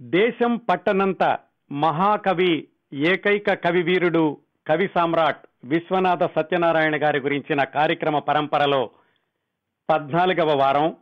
దేశం 0.00 0.56
పట్టనంత 0.56 1.38
మహాకవి 1.72 2.68
ఏకైక 2.92 3.52
కవి 3.52 3.82
వీరుడు 3.82 4.38
కవి 4.66 4.90
సామ్రాట్ 4.94 5.46
విశ్వనాథ 5.64 6.24
సత్యనారాయణ 6.24 7.02
గారి 7.02 7.18
గురించిన 7.18 7.64
కార్యక్రమ 7.64 8.18
పరంపరలో 8.18 8.90
పద్నాలుగవ 9.90 10.58
వారం. 10.58 10.96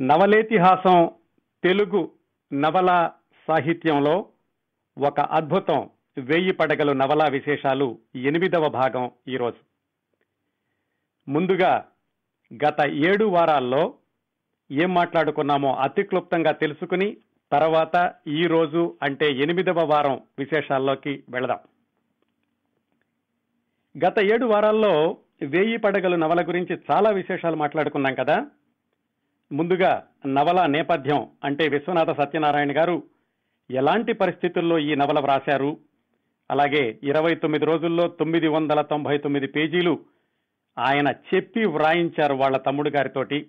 నవలేతిహాసం 0.00 1.10
తెలుగు 1.64 2.10
నవల 2.52 3.10
సాహిత్యంలో 3.48 4.26
ఒక 4.98 5.20
అద్భుతం 5.20 5.90
వేయి 6.18 6.52
పడగలు 6.52 6.92
నవలా 6.92 7.24
విశేషాలు 7.24 7.98
ఎనిమిదవ 8.14 8.68
భాగం 8.68 9.10
ఈరోజు. 9.28 9.56
ముందుగా 11.30 11.88
గత 12.64 12.86
ఏడు 12.86 13.24
వారాల్లో 13.24 13.94
ఏం 14.70 14.94
మాట్లాడుకున్నామో 14.94 15.74
అతి 15.74 16.02
క్లుప్తంగా 16.02 16.52
తెలుసుకుని 16.52 17.16
తర్వాత 17.52 18.12
ఈ 18.26 18.46
రోజు 18.46 18.96
అంటే 19.02 19.30
ఎనిమిదవ 19.32 19.84
వారం 19.84 20.20
విశేషాల్లోకి 20.38 21.22
వెళదాం. 21.28 21.58
గత 24.06 24.18
ఏడు 24.18 24.46
వారాల్లో 24.46 25.16
వేయి 25.42 25.76
పడగలు 25.76 26.16
నవల 26.16 26.48
గురించి 26.48 26.78
చాలా 26.92 27.10
విశేషాలు 27.10 27.56
మాట్లాడుకున్నాం 27.56 28.14
కదా. 28.14 28.46
ముందుగా 29.52 30.06
నవల 30.26 30.66
నేపథ్యం 30.66 31.26
అంటే 31.44 31.68
విశ్వనాథ 31.68 32.10
సత్యనారాయణ 32.10 32.76
గారు 32.76 33.02
ఎలాంటి 33.70 34.12
పరిస్థితుల్లో 34.12 34.78
ఈ 34.78 34.94
నవల 34.94 35.20
వ్రాశారు? 35.20 35.78
అలాగే 36.50 36.98
ఇరవై 37.02 37.34
తొమ్మిది 37.34 37.64
రోజుల్లో 37.64 38.08
తొమ్మిది 38.08 38.48
వందల 38.48 38.80
తొంభై 38.80 39.18
తొమ్మిది 39.18 39.46
పేజీలు 39.46 39.98
ఆయన 40.78 41.08
చెప్పి 41.08 41.64
వ్రాయించారు 41.64 42.34
వాళ్ళ 42.34 42.56
తమ్ముడు 42.56 42.90
గారితోటి. 42.90 43.46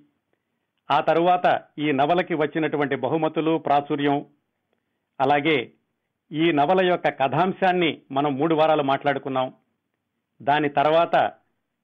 ఆ 0.92 1.00
తరువాత 1.00 1.62
ఈ 1.80 1.92
నవలకి 1.92 2.34
వచ్చినటువంటి 2.34 2.96
బహుమతులు 2.96 3.58
ప్రాచుర్యం 3.58 4.26
అలాగే 5.22 5.72
ఈ 6.32 6.52
నవల 6.52 6.86
యొక్క 6.86 7.10
కథాంశాన్ని 7.10 8.02
మనం 8.12 8.38
మూడు 8.38 8.56
వారాలు 8.56 8.84
మాట్లాడుకున్నాం. 8.84 9.54
దాని 10.42 10.70
తర్వాత 10.70 11.32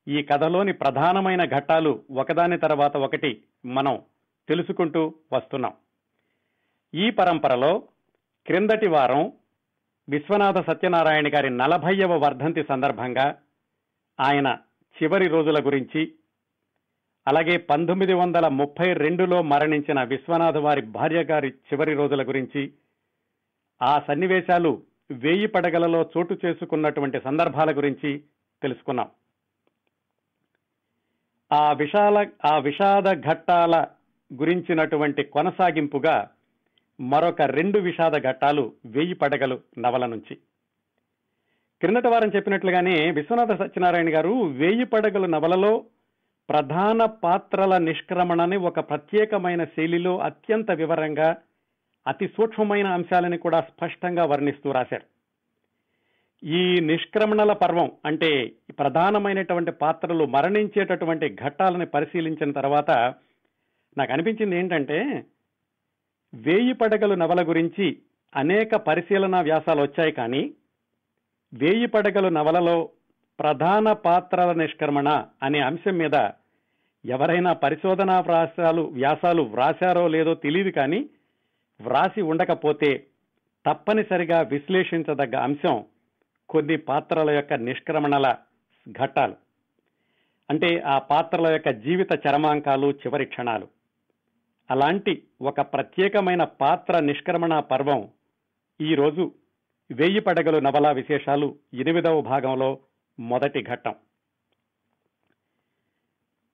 ఈ 0.08 0.24
కథలోని 0.24 0.74
ప్రధానమైన 0.74 1.46
ఘట్టాలు 1.46 2.04
ఒకదాని 2.12 2.58
తర్వాత 2.58 2.98
ఒకటి 2.98 3.44
మనం 3.66 4.02
తెలుసుకుంటూ 4.50 5.14
వస్తున్నాం. 5.34 5.74
ఈ 6.96 7.10
పరంపరలో 7.10 7.84
క్రిందటి 8.46 8.88
వారం 8.88 9.32
విశ్వనాథ 10.10 10.72
సత్యనారాయణ 10.72 11.28
గారి 11.28 11.50
నలభైవ 11.50 12.14
వర్ధంతి 12.14 12.64
సందర్భంగా 12.64 13.36
ఆయన 14.20 14.58
చివరి 15.04 15.28
రోజుల 15.28 15.66
గురించి 15.66 16.14
అలాగే 17.28 17.58
పంతొమ్మిది 17.58 18.14
వందల 18.14 18.48
ముప్పై 18.48 18.94
రెండులో 18.94 19.42
మరణించిన 19.42 20.04
విశ్వనాథ 20.04 20.58
వారి 20.58 20.82
భార్య 20.82 21.24
గారి 21.24 21.50
చివరి 21.50 21.94
రోజుల 21.94 22.28
గురించి 22.28 22.74
ఆ 23.82 24.02
సన్నివేశాలు 24.08 24.84
వేయి 25.12 25.48
పడగలలో 25.48 26.10
చోటు 26.18 26.38
చేసుకున్నటువంటి 26.46 27.22
సందర్భాల 27.24 27.78
గురించి 27.78 28.24
తెలుసుకున్నాం. 28.62 29.10
ఆ 31.52 31.72
విశాల 31.72 32.28
ఆ 32.46 32.58
విషాద 32.58 33.22
ఘట్టాల 33.22 33.88
గురించినటువంటి 34.34 35.24
కొనసాగింపుగా 35.24 36.30
మరొక 37.00 37.42
రెండు 37.42 37.80
విషాద 37.80 38.12
ఘట్టాలు 38.12 38.74
వేయి 38.86 39.14
పడగలు 39.14 39.62
నవల 39.78 40.06
నుంచి. 40.06 40.36
క్రిందట 41.82 42.08
వారం 42.08 42.32
చెప్పినట్లుగానే 42.36 43.12
విశ్వనాథ 43.12 43.52
సత్యనారాయణ 43.60 44.14
గారు 44.14 44.44
వేయి 44.44 44.84
పడగలు 44.84 45.26
నవలలో 45.26 45.86
ప్రధాన 46.50 47.06
పాత్రల 47.06 47.78
నిష్క్రమణని 47.78 48.58
ఒక 48.58 48.80
ప్రత్యేకమైన 48.80 49.64
శైలిలో 49.64 50.18
అత్యంత 50.20 50.72
వివరంగా 50.72 51.36
అతి 52.08 52.28
సూక్ష్మమైన 52.28 52.88
అంశాలని 52.88 53.38
కూడా 53.38 53.62
స్పష్టంగా 53.62 54.26
వర్ణిస్తూ 54.26 54.72
రాశారు. 54.72 55.06
ఈ 56.44 56.80
నిష్క్రమణల 56.80 57.54
పర్వం 57.54 57.92
అంటే 58.06 58.54
ప్రధానమైనటువంటి 58.80 59.72
పాత్రలు 59.72 60.26
మరణించేటటువంటి 60.26 61.36
ఘట్టాలని 61.36 61.86
పరిశీలించిన 61.86 62.52
తర్వాత 62.52 62.92
నాకు 63.98 64.14
అనిపించింది 64.14 64.56
ఏంటంటే 64.56 65.00
వేయి 66.34 66.74
పడగలు 66.74 67.16
నవల 67.16 67.42
గురించి 67.50 67.98
అనేక 68.36 68.76
పరిశీలన 68.76 69.42
వ్యాసాలు 69.42 69.82
వచ్చాయి 69.82 70.12
కానీ 70.12 70.44
వేయి 71.54 71.86
పడగలు 71.86 72.30
నవలలో 72.30 72.90
ప్రధాన 73.40 73.92
పాత్రల 73.92 74.52
నిష్క్రమణ 74.52 75.10
అనే 75.44 75.60
అంశం 75.60 75.98
మీద 75.98 76.16
ఎవరైనా 77.06 77.54
పరిశోధనా 77.54 78.20
వ్యాసాలు 78.20 78.82
వ్యాసాలు 78.82 79.42
వ్రాసారో 79.42 80.08
లేదో 80.08 80.34
తెలియదు 80.34 80.70
కానీ 80.70 81.10
వ్రాసి 81.82 82.22
ఉండకపోతే 82.22 83.08
తప్పనిసరిగా 83.66 84.42
విశ్లేషించదగ్గ 84.42 85.36
అంశం 85.36 85.84
కొన్ని 86.50 86.78
పాత్రల 86.78 87.30
యొక్క 87.32 87.54
నిష్క్రమణల 87.54 88.36
ఘట్టాలు. 88.92 89.36
అంటే 90.50 90.80
ఆ 90.80 90.98
పాత్రల 90.98 91.52
యొక్క 91.52 91.70
జీవిత 91.70 92.08
చరమాంకాలు 92.28 92.92
చివరి 92.92 93.26
క్షణాలు. 93.26 93.68
అలాంటి 94.72 95.24
ఒక 95.42 95.62
ప్రత్యేకమైన 95.62 96.44
పాత్ర 96.44 97.00
నిష్క్రమణ 97.00 97.60
పర్వం 97.60 98.10
ఈరోజు 98.82 99.32
వెయ్యి 99.92 100.20
పడగలు 100.20 100.60
నవలా 100.60 100.92
విశేషాలు 100.92 101.56
ఎనిమిదవ 101.74 102.22
భాగంలో 102.22 102.80
మొదటి 103.20 103.64
ఘట్టం. 103.64 103.96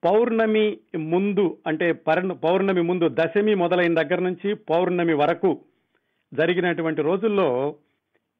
పౌర్ణమి 0.04 0.78
ముందు 0.96 1.58
అంటే 1.66 1.92
పౌర్ణమి 1.92 2.82
ముందు 2.82 3.08
దశమి 3.08 3.54
మొదలైన 3.54 4.02
దగ్గర 4.02 4.20
నుంచి 4.20 4.54
పౌర్ణమి 4.54 5.14
వరకు 5.14 5.60
జరిగినటువంటి 6.34 7.02
రోజుల్లో 7.02 7.74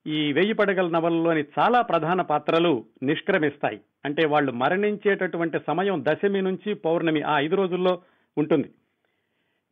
ఈ 0.06 0.32
వెయ్యి 0.32 0.52
పడగల 0.52 0.88
నవలలోని 0.88 1.44
చాలా 1.58 1.80
ప్రధాన 1.80 2.20
పాత్రలు 2.20 2.84
నిష్క్రమిస్తాయి. 3.02 3.80
అంటే 4.04 4.26
వాళ్ళు 4.26 4.52
మరణించేటటువంటి 4.52 5.58
సమయం 5.66 6.04
దశమి 6.08 6.42
నుంచి 6.42 6.74
పౌర్ణమి 6.74 7.22
ఆ 7.22 7.38
ఐదు 7.38 7.56
రోజుల్లో 7.56 8.02
ఉంటుంది. 8.38 8.70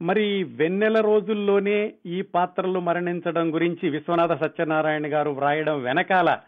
మరి 0.03 0.45
వెన్నెల 0.45 1.01
రోజుల్లోనే 1.01 1.95
ఈ 2.07 2.23
పాత్రలు 2.23 2.81
మరణించడం 2.81 3.55
గురించి 3.55 3.89
విశ్వనాథ 3.89 4.45
సత్యనారాయణ 4.45 5.15
గారు 5.15 5.31
వ్రాయడం 5.31 5.83
వెనకాల 5.83 6.39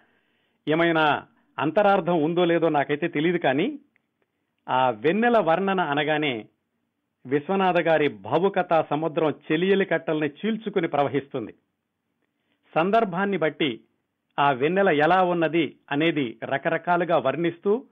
ఏమైనా 0.68 1.22
అంతరార్థం 1.58 2.22
ఉందో 2.22 2.44
లేదో 2.44 2.68
నాకైతే 2.68 3.08
తెలియదు 3.08 3.38
కానీ 3.38 3.78
ఆ 4.68 4.90
వెన్నెల 4.90 5.38
వర్ణన 5.38 5.80
అనగానే 5.80 6.46
విశ్వనాథ 7.26 7.78
గారి 7.80 8.08
భావుకథా 8.08 8.86
సముద్రం 8.90 9.30
చెలియలి 9.30 9.84
కట్టల్ని 9.84 10.28
చీల్చుకుని 10.28 10.88
ప్రవహిస్తుంది. 10.88 11.52
సందర్భాన్ని 12.74 13.36
బట్టి 13.36 13.80
ఆ 14.38 14.50
వెన్నెల 14.50 14.88
ఎలా 14.88 15.22
ఉన్నది 15.22 15.76
అనేది 15.90 16.38
రకరకాలుగా 16.44 17.16
వర్ణిస్తూ 17.18 17.84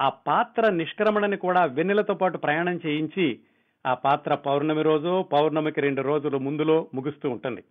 ఆ 0.00 0.08
పాత్ర 0.08 0.70
నిష్క్రమణని 0.70 1.36
కూడా 1.36 1.64
వెన్నెలతో 1.64 2.14
పాటు 2.14 2.38
ప్రయాణం 2.38 2.80
చేయించి 2.86 3.40
ఆ 3.86 3.94
పాత్ర 3.94 4.34
పౌర్ణమి 4.34 4.82
రోజు 4.82 5.22
పౌర్ణమికి 5.32 5.80
రెండు 5.80 6.02
రోజులు 6.02 6.38
ముందులో 6.38 6.88
ముగుస్తూ 6.94 7.30
ఉంటుంది. 7.30 7.62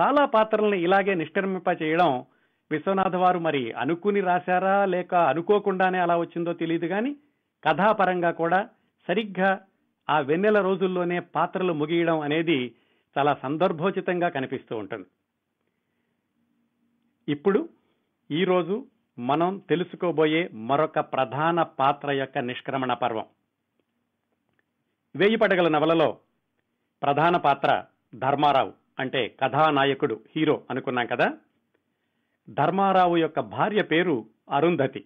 చాలా 0.00 0.24
పాత్రల్ని 0.24 0.82
ఇలాగే 0.82 1.14
నిష్క్రమింప 1.14 1.82
చేయడం 1.82 2.24
విశ్వనాథ్ 2.70 3.16
వారు 3.16 3.38
మరి 3.38 3.72
అనుకుని 3.72 4.20
రాశారా 4.20 4.84
లేక 4.84 5.14
అనుకోకుండానే 5.14 5.98
అలా 5.98 6.16
వచ్చిందో 6.16 6.52
తెలియదు 6.52 6.86
కానీ 6.86 7.16
కథాపరంగా 7.64 8.30
కూడా 8.30 8.68
సరిగ్గా 9.08 9.66
ఆ 10.10 10.18
వెన్నెల 10.18 10.60
రోజుల్లోనే 10.60 11.20
పాత్రలు 11.20 11.72
ముగియడం 11.72 12.20
అనేది 12.20 12.74
చాలా 13.18 13.34
సందర్భోచితంగా 13.34 14.28
కనిపిస్తూ 14.28 14.76
ఉంటుంది. 14.76 15.06
ఇప్పుడు 17.28 17.68
ఈరోజు 18.30 18.86
మనం 19.18 19.62
తెలుసుకోబోయే 19.68 20.50
మరొక 20.52 21.00
ప్రధాన 21.00 21.62
పాత్ర 21.62 22.10
యొక్క 22.10 22.38
నిష్క్రమణ 22.38 22.94
పర్వం. 22.94 23.26
వేయి 25.16 25.36
పడగల 25.36 25.68
నవలలో 25.68 26.18
ప్రధాన 27.02 27.36
పాత్ర 27.36 27.84
ధర్మారావు 28.14 28.72
అంటే 28.98 29.36
కథానాయకుడు 29.40 30.20
హీరో 30.36 30.62
అనుకున్నాం 30.70 31.06
కదా? 31.06 31.32
ధర్మారావు 32.50 33.16
యొక్క 33.16 33.40
భార్య 33.40 33.82
పేరు 33.82 34.26
అరుంధతి. 34.50 35.04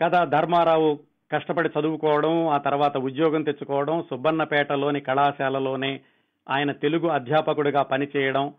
కదా 0.00 0.24
ధర్మారావు 0.24 1.13
కష్టపడి 1.32 1.70
చదువుకోవడం 1.78 2.48
ఆ 2.48 2.58
తర్వాత 2.58 2.96
ఉద్యోగం 2.96 3.42
తెచ్చుకోవడం 3.42 4.02
సుబ్బన్నపేటలోని 4.10 5.00
కళాశాలలోనే 5.00 6.00
ఆయన 6.48 6.72
తెలుగు 6.72 7.08
అధ్యాపకుడిగా 7.08 7.82
పనిచేయడం 7.82 8.54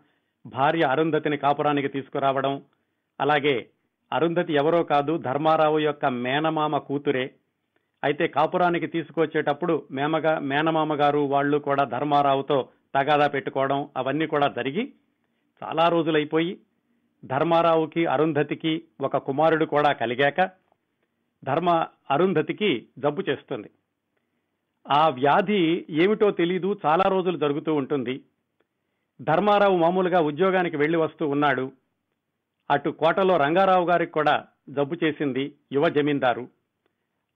భార్య 0.46 0.84
అరుంధతిని 0.84 1.36
కాపురానికి 1.36 1.88
తీసుకురావడం 1.88 2.62
అలాగే 3.20 3.66
అరుంధతి 4.12 4.52
ఎవరో 4.52 4.82
కాదు 4.82 5.18
ధర్మారావు 5.18 5.78
యొక్క 5.78 6.06
మేనమామ 6.06 6.78
కూతురే. 6.78 7.30
అయితే 8.04 8.26
కాపురానికి 8.26 8.86
తీసుకొచ్చేటప్పుడు 8.86 9.82
మేమగా 9.90 10.38
మేనమామ 10.38 10.94
గారు 10.94 11.18
వాళ్ళు 11.18 11.58
కూడా 11.58 11.84
ధర్మారావుతో 11.84 12.68
తగాదా 12.94 13.26
పెట్టుకోవడం 13.28 13.88
అవన్నీ 13.96 14.26
కూడా 14.26 14.48
జరిగి 14.48 14.92
చాలా 15.62 15.88
రోజులైపోయి 15.88 16.58
ధర్మారావుకి 17.24 18.06
అరుంధతికి 18.06 18.82
ఒక 19.00 19.16
కుమారుడు 19.16 19.64
కూడా 19.64 19.92
కలిగాక 19.92 20.40
ధర్మ 21.46 21.86
అరుంధతికి 22.10 22.86
జబ్బు 22.98 23.22
చేస్తుంది. 23.28 23.70
ఆ 24.88 25.08
వ్యాధి 25.08 25.86
ఏమిటో 25.90 26.30
తెలీదు 26.30 26.80
చాలా 26.86 27.04
రోజులు 27.04 27.38
జరుగుతూ 27.38 27.74
ఉంటుంది. 27.74 28.24
ధర్మారావు 29.20 29.76
మామూలుగా 29.76 30.20
ఉద్యోగానికి 30.20 30.76
వెళ్ళి 30.76 30.98
వస్తూ 30.98 31.28
ఉన్నాడు. 31.28 31.72
అటు 32.70 32.90
కోటలో 32.90 33.36
రంగారావు 33.36 33.86
గారికి 33.86 34.12
కూడా 34.12 34.44
జబ్బు 34.68 34.96
చేసింది 35.04 35.52
యువ 35.72 35.88
జమీందారు. 35.88 36.48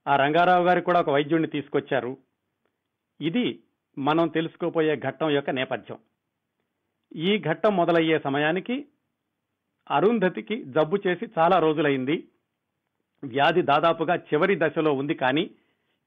ఆ 0.07 0.15
రంగారావు 0.15 0.65
గారికి 0.65 0.85
కూడా 0.85 0.99
ఒక 0.99 1.09
వైద్యుడిని 1.09 1.47
తీసుకొచ్చారు. 1.47 2.17
ఇది 3.21 3.59
మనం 3.97 4.27
తెలుసుకోపోయే 4.27 4.95
ఘట్టం 4.95 5.29
యొక్క 5.29 5.49
నేపథ్యం. 5.49 5.97
ఈ 7.15 7.37
ఘట్టం 7.39 7.75
మొదలయ్యే 7.75 8.19
సమయానికి 8.19 8.85
అరుంధతికి 9.91 10.63
జబ్బు 10.63 10.97
చేసి 11.07 11.25
చాలా 11.37 11.59
రోజులైంది. 11.59 12.27
వ్యాధి 13.23 13.61
దాదాపుగా 13.61 14.15
చివరి 14.15 14.55
దశలో 14.59 14.93
ఉంది 14.93 15.13
కానీ 15.13 15.49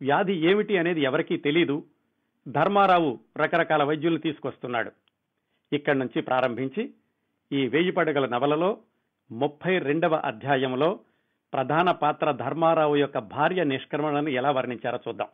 వ్యాధి 0.02 0.32
ఏమిటి 0.32 0.78
అనేది 0.78 1.00
ఎవరికీ 1.00 1.36
తెలీదు. 1.36 1.84
ధర్మారావు 2.48 3.18
రకరకాల 3.36 3.82
వైద్యులు 3.82 4.18
తీసుకొస్తున్నాడు. 4.18 4.92
ఇక్కడి 5.72 5.98
నుంచి 5.98 6.22
ప్రారంభించి 6.22 6.94
ఈ 7.52 7.68
వేయి 7.68 7.90
పడగల 7.90 8.26
నవలలో 8.26 8.78
ముప్పై 9.30 9.78
రెండవ 9.78 10.14
అధ్యాయంలో 10.14 11.00
ప్రధాన 11.52 11.90
పాత్ర 11.90 12.30
ధర్మారావు 12.30 12.96
యొక్క 12.96 13.18
భార్య 13.18 13.64
నిష్క్రమణను 13.64 14.28
ఎలా 14.28 14.50
వర్ణించారో 14.50 14.98
చూద్దాం. 15.08 15.28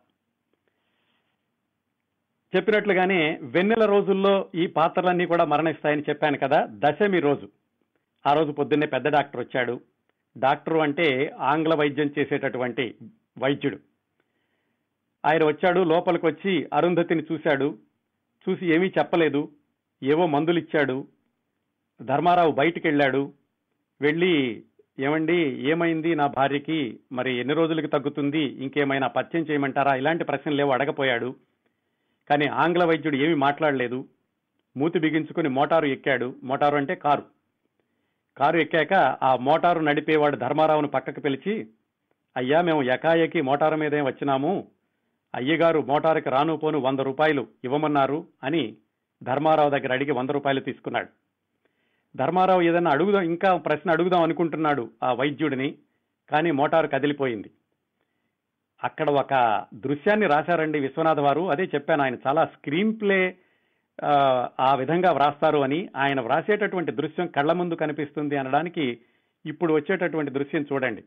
చెప్పినట్లుగానే 2.55 3.39
వెన్నెల 3.43 3.85
రోజుల్లో 3.85 4.49
ఈ 4.55 4.67
పాత్రలన్నీ 4.67 5.25
కూడా 5.25 5.45
మరణిస్తాయని 5.45 6.03
చెప్పాను 6.09 6.37
కదా 6.37 6.67
దశమి 6.69 7.19
రోజు. 7.19 7.49
ఆ 8.27 8.33
రోజు 8.33 8.51
పొద్దున్నే 8.51 8.87
పెద్ద 8.87 9.07
డాక్టర్ 9.07 9.41
వచ్చాడు. 9.41 9.81
డాక్టరు 10.37 10.77
అంటే 10.77 11.35
ఆంగ్ల 11.39 11.75
వైద్యం 11.75 12.13
చేసేటటువంటి 12.19 12.95
వైద్యుడు. 13.37 13.79
ఆయన 15.25 15.43
వచ్చాడు 15.43 15.79
లోపలికి 15.79 16.25
వచ్చి 16.25 16.69
అరుంధతిని 16.73 17.23
చూశాడు. 17.31 17.77
చూసి 18.49 18.75
ఏమీ 18.75 18.87
చెప్పలేదు. 18.87 19.51
ఏవో 20.03 20.27
మందులు 20.27 20.59
ఇచ్చాడు 20.59 21.07
ధర్మారావు 22.01 22.51
బయటికి 22.51 22.87
వెళ్ళాడు 22.87 23.33
వెళ్ళి 24.01 24.63
ఏమండి 24.99 25.69
ఏమైంది 25.69 26.15
నా 26.15 26.27
భార్యకి? 26.27 26.99
మరి 27.11 27.39
ఎన్ని 27.39 27.53
రోజులకి 27.53 27.87
తగ్గుతుంది? 27.87 28.39
ఇంకేమైనా 28.39 29.07
పత్యం 29.07 29.41
చేయమంటారా? 29.41 29.95
ఇలాంటి 29.95 30.23
ప్రశ్నలు 30.23 30.61
ఏవో 30.61 30.71
అడగపోయాడు. 30.71 31.35
కానీ 32.29 32.45
ఆంగ్ల 32.45 32.83
వైద్యుడు 32.83 33.15
ఏమీ 33.15 33.33
మాట్లాడలేదు. 33.33 34.07
మూతి 34.77 34.99
బిగించుకుని 34.99 35.49
మోటారు 35.49 35.85
ఎక్కాడు. 35.85 36.35
మోటారు 36.43 36.75
అంటే 36.75 36.95
కారు. 36.95 37.40
కారు 38.37 38.57
ఎక్కాక 38.57 38.93
ఆ 39.23 39.35
మోటారు 39.35 39.79
నడిపేవాడు 39.79 40.35
ధర్మారావును 40.35 40.87
పక్కకు 40.87 41.19
పిలిచి 41.19 41.67
అయ్యా 42.37 42.61
మేము 42.61 42.83
ఎకాయకి 42.83 43.41
మోటారు 43.41 43.75
మీదే 43.75 44.01
వచ్చినాము. 44.01 44.67
అయ్యగారు 45.35 45.79
మోటారుకి 45.79 46.29
రాను 46.29 46.57
పోను 46.57 46.79
వంద 46.79 46.99
రూపాయలు 46.99 47.47
ఇవ్వమన్నారు 47.63 48.25
అని 48.43 48.75
ధర్మారావు 49.23 49.69
దగ్గర 49.69 49.93
అడిగి 49.93 50.11
వంద 50.11 50.29
రూపాయలు 50.29 50.59
తీసుకున్నాడు. 50.59 51.07
ధర్మారావు 52.15 52.61
ఏదైనా 52.61 52.91
అడుగుదాం 52.91 53.21
ఇంకా 53.21 53.57
ప్రశ్న 53.57 53.91
అడుగుదాం 53.91 54.23
అనుకుంటున్నాడు 54.23 54.89
ఆ 55.03 55.13
వైద్యుడిని 55.13 55.75
కానీ 56.29 56.51
మోటారు 56.51 56.87
కదిలిపోయింది. 56.87 57.51
అక్కడ 58.83 59.09
ఒక 59.09 59.65
దృశ్యాన్ని 59.73 60.27
రాశారండి 60.27 60.79
విశ్వనాథ్ 60.79 61.19
వారు. 61.19 61.49
అదే 61.49 61.63
చెప్పాను 61.63 62.03
ఆయన 62.03 62.17
చాలా 62.27 62.45
స్క్రీన్ 62.45 63.01
ప్లే 63.01 63.37
ఆ 64.59 64.75
విధంగా 64.75 65.11
వ్రాస్తారు 65.11 65.57
అని 65.57 65.89
ఆయన 65.95 66.21
వ్రాసేటటువంటి 66.21 66.91
దృశ్యం 66.91 67.27
కళ్ళ 67.27 67.51
ముందు 67.51 67.75
కనిపిస్తుంది 67.75 68.37
అనడానికి 68.37 68.99
ఇప్పుడు 69.45 69.73
వచ్చేటటువంటి 69.73 70.31
దృశ్యం 70.31 70.65
చూడండి. 70.73 71.03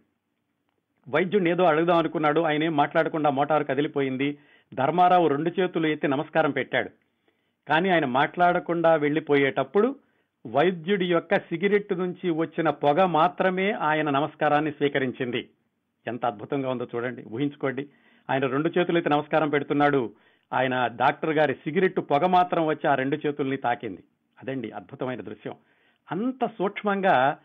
వైద్యుడిని 1.08 1.50
ఏదో 1.50 1.64
అడుగుదాం 1.64 1.98
అనుకున్నాడు 1.98 2.40
ఆయన 2.40 2.64
ఏం 2.64 2.76
మాట్లాడకుండా 2.76 3.30
మోటారు 3.30 3.64
కదిలిపోయింది 3.64 4.38
ధర్మారావు 4.74 5.28
రెండు 5.28 5.50
చేతులు 5.60 5.86
ఎత్తి 5.86 6.08
నమస్కారం 6.08 6.50
పెట్టాడు. 6.50 6.90
కానీ 7.68 7.88
ఆయన 7.90 8.04
మాట్లాడకుండా 8.04 8.94
వెళ్ళిపోయేటప్పుడు 8.94 9.96
వైద్యుడి 10.46 11.06
యొక్క 11.06 11.34
సిగరెట్ 11.34 11.92
నుంచి 11.92 12.30
వచ్చిన 12.30 12.70
పొగ 12.70 13.04
మాత్రమే 13.04 13.70
ఆయన 13.72 14.10
నమస్కారాన్ని 14.10 14.70
స్వీకరించింది. 14.70 15.48
ఎంత 16.06 16.26
అద్భుతంగా 16.26 16.70
ఉందో 16.70 16.86
చూడండి 16.94 17.22
ఊహించుకోండి. 17.22 17.88
ఆయన 18.30 18.46
రెండు 18.46 18.68
చేతులు 18.78 18.96
అయితే 18.96 19.10
నమస్కారం 19.10 19.48
పెడుతున్నాడు 19.48 20.12
ఆయన 20.54 20.86
డాక్టర్ 20.86 21.30
గారి 21.30 21.54
సిగరెట్ 21.54 22.00
పొగ 22.00 22.26
మాత్రం 22.26 22.66
వచ్చి 22.66 22.90
ఆ 22.90 22.94
రెండు 22.94 23.16
చేతుల్ని 23.26 23.56
తాకింది. 23.56 24.04
అదండి 24.42 24.70
అద్భుతమైన 24.70 25.20
దృశ్యం. 25.20 25.54
అంత 26.12 26.46
సూక్ష్మంగా 26.46 27.38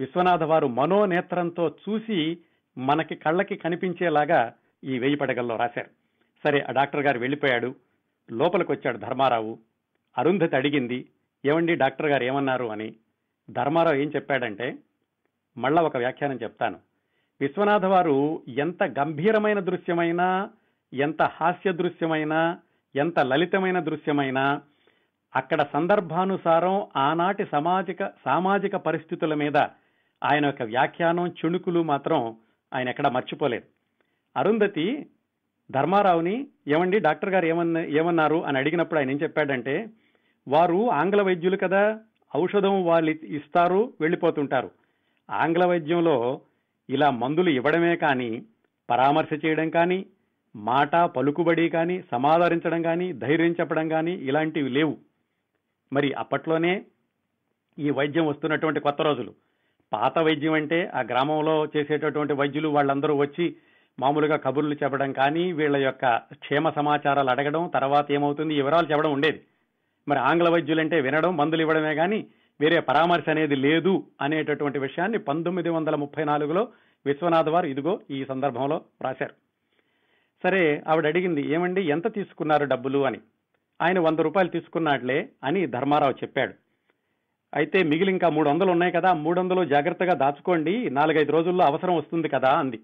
విశ్వనాథ 0.00 0.42
వారు 0.42 0.66
మనోనేత్రంతో 0.66 1.74
చూసి 1.88 2.38
మనకి 2.78 3.14
కళ్ళకి 3.14 3.56
కనిపించేలాగా 3.56 4.54
ఈ 4.84 4.98
వెయ్యి 4.98 5.16
పడగల్లో 5.16 5.56
రాశారు. 5.56 5.90
సరే 6.44 6.60
ఆ 6.60 6.72
డాక్టర్ 6.72 7.06
గారు 7.06 7.18
వెళ్ళిపోయాడు. 7.18 7.74
లోపలికి 8.30 8.72
వచ్చాడు 8.72 8.98
ధర్మారావు. 8.98 9.58
అరుంధతి 10.18 10.56
అడిగింది 10.56 11.08
ఏమండి 11.44 11.74
డాక్టర్ 11.74 12.06
గారు 12.06 12.24
ఏమన్నారు? 12.24 12.64
అని. 12.64 12.94
ధర్మారావు 13.50 13.96
ఏం 13.96 14.12
చెప్పాడంటే 14.14 14.76
మళ్ళా 15.56 15.82
ఒక 15.82 15.96
వ్యాఖ్యానం 15.96 16.38
చెప్తాను. 16.42 16.78
విశ్వనాథ 17.40 17.84
వారు 17.84 18.42
ఎంత 18.48 18.82
గంభీరమైన 18.82 19.60
దృశ్యమైనా 19.60 20.50
ఎంత 20.92 21.22
హాస్య 21.22 21.72
దృశ్యమైనా 21.72 22.58
ఎంత 22.94 23.20
లలితమైన 23.20 23.80
దృశ్యమైనా 23.80 24.60
అక్కడ 25.36 25.66
సందర్భానుసారం 25.72 26.86
ఆనాటి 26.96 27.44
సామాజిక 27.50 28.04
సామాజిక 28.24 28.76
పరిస్థితుల 28.76 29.34
మీద 29.34 29.56
ఆయన 30.22 30.46
యొక్క 30.46 30.62
వ్యాఖ్యానం 30.62 31.26
చిణుకులు 31.26 31.82
మాత్రం 31.82 32.36
ఆయన 32.74 32.88
ఎక్కడ 32.88 33.08
మర్చిపోలేదు. 33.08 33.64
అరుంధతి 34.36 35.06
ధర్మారావుని 35.70 36.46
ఏమండి 36.68 36.98
డాక్టర్ 36.98 37.30
గారు 37.30 37.46
ఏమన్న 37.46 37.78
ఏమన్నారు 37.78 38.44
అని 38.44 38.58
అడిగినప్పుడు 38.58 38.98
ఆయన 38.98 39.10
ఏం 39.10 39.18
చెప్పాడంటే 39.22 39.86
వారు 40.48 40.90
ఆంగ్ల 40.90 41.22
వైద్యులు 41.22 41.56
కదా 41.56 42.00
ఔషధం 42.36 42.84
వాళ్ళు 42.84 43.10
ఇస్తారు 43.10 43.94
వెళ్ళిపోతుంటారు. 44.00 44.70
ఆంగ్ల 45.30 45.64
వైద్యంలో 45.64 46.40
ఇలా 46.90 47.10
మందులు 47.10 47.50
ఇవ్వడమే 47.50 47.96
కానీ 47.96 48.42
పరామర్శ 48.90 49.44
చేయడం 49.44 49.70
కానీ 49.70 50.06
మాట 50.56 50.96
పలుకుబడి 50.96 51.68
కానీ 51.68 52.02
సమాధానించడం 52.10 52.82
కానీ 52.82 53.12
ధైర్యం 53.12 53.52
చెప్పడం 53.52 53.88
కానీ 53.88 54.12
ఇలాంటివి 54.12 54.68
లేవు. 54.68 54.98
మరి 55.92 56.12
అప్పట్లోనే 56.12 56.84
ఈ 57.78 57.90
వైద్యం 57.90 58.26
వస్తున్నటువంటి 58.26 58.80
కొత్త 58.80 59.02
రోజులు. 59.02 59.34
పాత 59.92 60.18
వైద్యం 60.18 60.52
అంటే 60.52 60.90
ఆ 60.94 61.00
గ్రామంలో 61.00 61.68
చేసేటటువంటి 61.76 62.32
వైద్యులు 62.32 62.68
వాళ్ళందరూ 62.68 63.16
వచ్చి 63.16 63.56
మామూలుగా 64.00 64.36
కబుర్లు 64.36 64.74
చెప్పడం 64.74 65.12
కానీ 65.12 65.52
వీళ్ళ 65.52 65.76
యొక్క 65.76 66.16
క్షేమ 66.16 66.70
సమాచారాలు 66.70 67.30
అడగడం 67.30 67.70
తర్వాత 67.74 68.12
ఏమవుతుంది 68.12 68.54
వివరాలు 68.54 68.86
చెప్పడం 68.86 69.12
ఉండేది. 69.12 69.40
మరి 70.08 70.18
ఆంగ్ల 70.18 70.48
వైద్యులంటే 70.48 71.00
వినడం 71.00 71.36
మందులు 71.36 71.60
ఇవ్వడమే 71.60 71.94
కానీ 71.94 72.26
వేరే 72.60 72.80
పరామర్శ 72.80 73.28
అనేది 73.28 73.54
లేదు 73.54 74.06
అనేటటువంటి 74.20 74.78
విషయాన్ని 74.78 75.18
పంతొమ్మిది 75.18 75.68
వందల 75.68 75.94
ముప్పై 75.94 76.24
నాలుగులో 76.24 76.68
విశ్వనాథ్ 77.06 77.48
వారు 77.48 77.66
ఇదిగో 77.66 78.00
ఈ 78.10 78.24
సందర్భంలో 78.24 78.80
రాశారు. 79.02 79.49
సరే 80.42 80.82
ఆవిడ 80.88 81.06
అడిగింది 81.06 81.40
ఏమండి 81.50 81.80
ఎంత 81.82 82.14
తీసుకున్నారు 82.14 82.64
డబ్బులు? 82.64 83.06
అని. 83.06 83.20
ఆయన 83.82 83.98
వంద 83.98 84.18
రూపాయలు 84.18 84.48
తీసుకున్నాట్లే 84.48 85.28
అని 85.44 85.66
ధర్మారావు 85.66 86.12
చెప్పాడు. 86.12 86.54
అయితే 87.54 87.82
మిగిలి 87.82 88.12
ఇంకా 88.12 88.28
మూడు 88.28 88.48
వందలు 88.48 88.70
ఉన్నాయి 88.70 88.92
కదా 88.92 89.12
మూడు 89.12 89.40
వందలు 89.40 89.64
జాగ్రత్తగా 89.64 90.14
దాచుకోండి 90.14 90.90
నాలుగైదు 90.90 91.32
రోజుల్లో 91.32 91.64
అవసరం 91.64 91.96
వస్తుంది 91.96 92.28
కదా 92.28 92.48
అంది. 92.48 92.80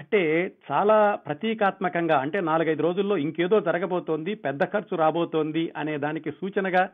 అంటే 0.00 0.52
చాలా 0.70 1.14
ప్రతీకాత్మకంగా 1.14 2.18
అంటే 2.18 2.40
నాలుగైదు 2.40 2.82
రోజుల్లో 2.82 3.16
ఇంకేదో 3.16 3.60
జరగబోతోంది 3.60 4.34
పెద్ద 4.34 4.64
ఖర్చు 4.64 4.96
రాబోతోంది 4.96 5.72
అనే 5.76 5.98
దానికి 5.98 6.30
సూచనగా 6.30 6.90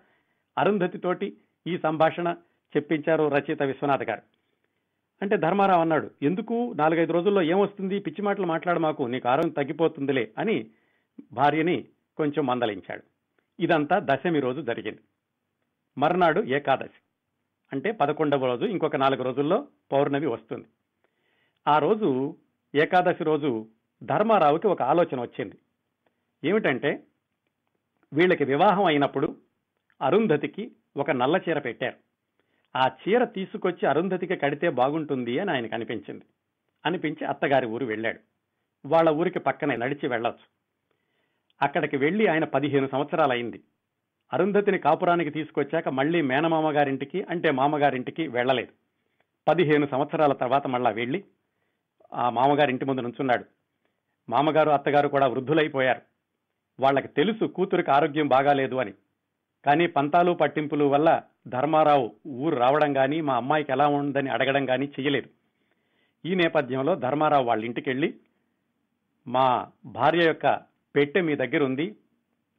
అరుంధతితోటి 0.58 1.36
ఈ 1.66 1.78
సంభాషణ 1.78 2.36
చెప్పించారు 2.76 3.28
రచయిత 3.28 3.62
విశ్వనాథ్ 3.62 4.02
గారు. 4.02 4.39
అంటే 5.22 5.36
ధర్మారావు 5.36 5.80
అన్నాడు 5.80 6.10
ఎందుకు? 6.22 6.72
నాలుగైదు 6.76 7.12
రోజుల్లో 7.12 7.42
ఏమొస్తుంది 7.42 7.98
పిచ్చి 7.98 8.22
మాటలు 8.22 8.46
మాట్లాడు 8.46 8.78
మాకు 8.78 9.02
నీకు 9.02 9.28
ఆరోగ్యం 9.28 9.52
తగ్గిపోతుందిలే 9.52 10.32
అని 10.38 10.70
భార్యని 11.32 11.84
కొంచెం 12.16 12.46
మందలించాడు. 12.46 13.02
ఇదంతా 13.60 13.98
దశమి 13.98 14.40
రోజు 14.40 14.60
జరిగింది. 14.60 15.00
మర్నాడు 15.98 16.40
ఏకాదశి. 16.40 17.02
అంటే 17.72 17.90
పదకొండవ 17.90 18.46
రోజు 18.46 18.64
ఇంకొక 18.64 18.96
నాలుగు 18.96 19.22
రోజుల్లో 19.22 19.66
పౌర్ణమి 19.92 20.26
వస్తుంది. 20.26 20.66
ఆ 21.68 21.78
రోజు 21.78 22.36
ఏకాదశి 22.74 23.24
రోజు 23.24 23.66
ధర్మారావుకి 24.02 24.66
ఒక 24.66 24.82
ఆలోచన 24.82 25.20
వచ్చింది. 25.20 25.58
ఏమిటంటే 26.44 27.04
వీళ్ళకి 28.12 28.44
వివాహం 28.44 28.84
అయినప్పుడు 28.84 29.36
అరుంధతికి 30.02 30.70
ఒక 30.96 31.10
నల్ల 31.10 31.40
చీర 31.48 31.58
పెట్టారు. 31.58 32.09
ఆ 32.76 32.88
చీర 32.88 33.24
తీసుకొచ్చి 33.24 33.88
అరుంధతికి 33.88 34.36
కడితే 34.36 34.70
బాగుంటుంది 34.70 35.38
అని 35.38 35.50
ఆయనకు 35.50 35.74
అనిపించింది. 35.74 36.24
అనిపించి 36.86 37.26
అత్తగారి 37.26 37.66
ఊరు 37.66 37.86
వెళ్ళాడు. 37.86 38.20
వాళ్ళ 38.86 39.10
ఊరికి 39.10 39.38
పక్కనే 39.38 39.76
నడిచి 39.76 40.08
వెళ్ళొచ్చు. 40.08 40.60
అక్కడికి 41.62 41.96
వెళ్ళి 41.96 42.26
ఆయన 42.26 42.44
పదిహేను 42.44 42.88
సంవత్సరాలు 42.92 43.32
అయింది 43.32 43.60
అరుంధతిని 44.32 44.78
కాపురానికి 44.78 45.30
తీసుకొచ్చాక 45.30 45.88
మళ్ళీ 45.88 46.22
మేనమామ 46.22 46.76
గారింటికి 46.76 47.22
అంటే 47.22 47.50
మామగారింటికి 47.50 48.28
వెళ్ళలేదు. 48.28 48.72
పదిహేను 49.48 49.86
సంవత్సరాల 49.86 50.32
తర్వాత 50.32 50.66
మళ్ళా 50.66 50.90
వెళ్ళి 50.90 51.24
ఆ 52.14 52.30
మామగారి 52.30 52.70
ఇంటి 52.70 52.84
ముందు 52.84 53.00
నుంచున్నాడు. 53.00 53.44
మామగారు 54.28 54.70
అత్తగారు 54.70 55.08
కూడా 55.08 55.26
వృద్ధులైపోయారు. 55.26 56.02
వాళ్ళకి 56.80 57.08
తెలుసు 57.08 57.44
కూతురికి 57.44 57.90
ఆరోగ్యం 57.90 58.28
బాగాలేదు 58.28 58.76
అని. 58.76 58.94
కానీ 59.66 59.86
పంతాలు 59.86 60.32
పట్టింపులు 60.32 60.84
వల్ల 60.84 61.22
ధర్మారావు 61.48 62.12
ఊరు 62.26 62.56
రావడం 62.56 62.92
కానీ 62.92 63.20
మా 63.20 63.34
అమ్మాయికి 63.34 63.72
ఎలా 63.72 63.88
ఉందని 63.88 64.30
అడగడం 64.30 64.66
కానీ 64.66 64.86
చెయ్యలేదు. 64.86 65.28
ఈ 66.26 66.34
నేపథ్యంలో 66.34 66.94
ధర్మారావు 66.94 67.44
వాళ్ళ 67.44 67.64
ఇంటికి 67.64 67.90
వెళ్ళి 67.90 68.14
మా 69.28 69.66
భార్య 69.86 70.26
యొక్క 70.26 70.60
పెట్టె 70.96 71.20
మీ 71.20 71.36
దగ్గర 71.36 71.62
ఉంది 71.62 71.96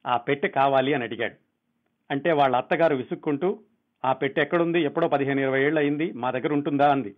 ఆ 0.05 0.17
పెట్టె 0.17 0.47
కావాలి 0.47 0.93
అని 0.93 1.03
అడిగాడు. 1.03 1.35
అంటే 2.11 2.31
వాళ్ళ 2.31 2.55
అత్తగారు 2.55 2.95
విసుక్కుంటూ 2.95 3.59
ఆ 4.05 4.13
పెట్టె 4.13 4.41
ఎక్కడుంది? 4.41 4.81
ఎప్పుడో 4.81 5.07
పదిహేను 5.07 5.39
ఇరవై 5.39 5.63
ఏళ్ళు 5.63 5.79
అయింది 5.79 6.11
మా 6.11 6.31
దగ్గర 6.31 6.53
ఉంటుందా? 6.53 6.91
అంది. 6.91 7.15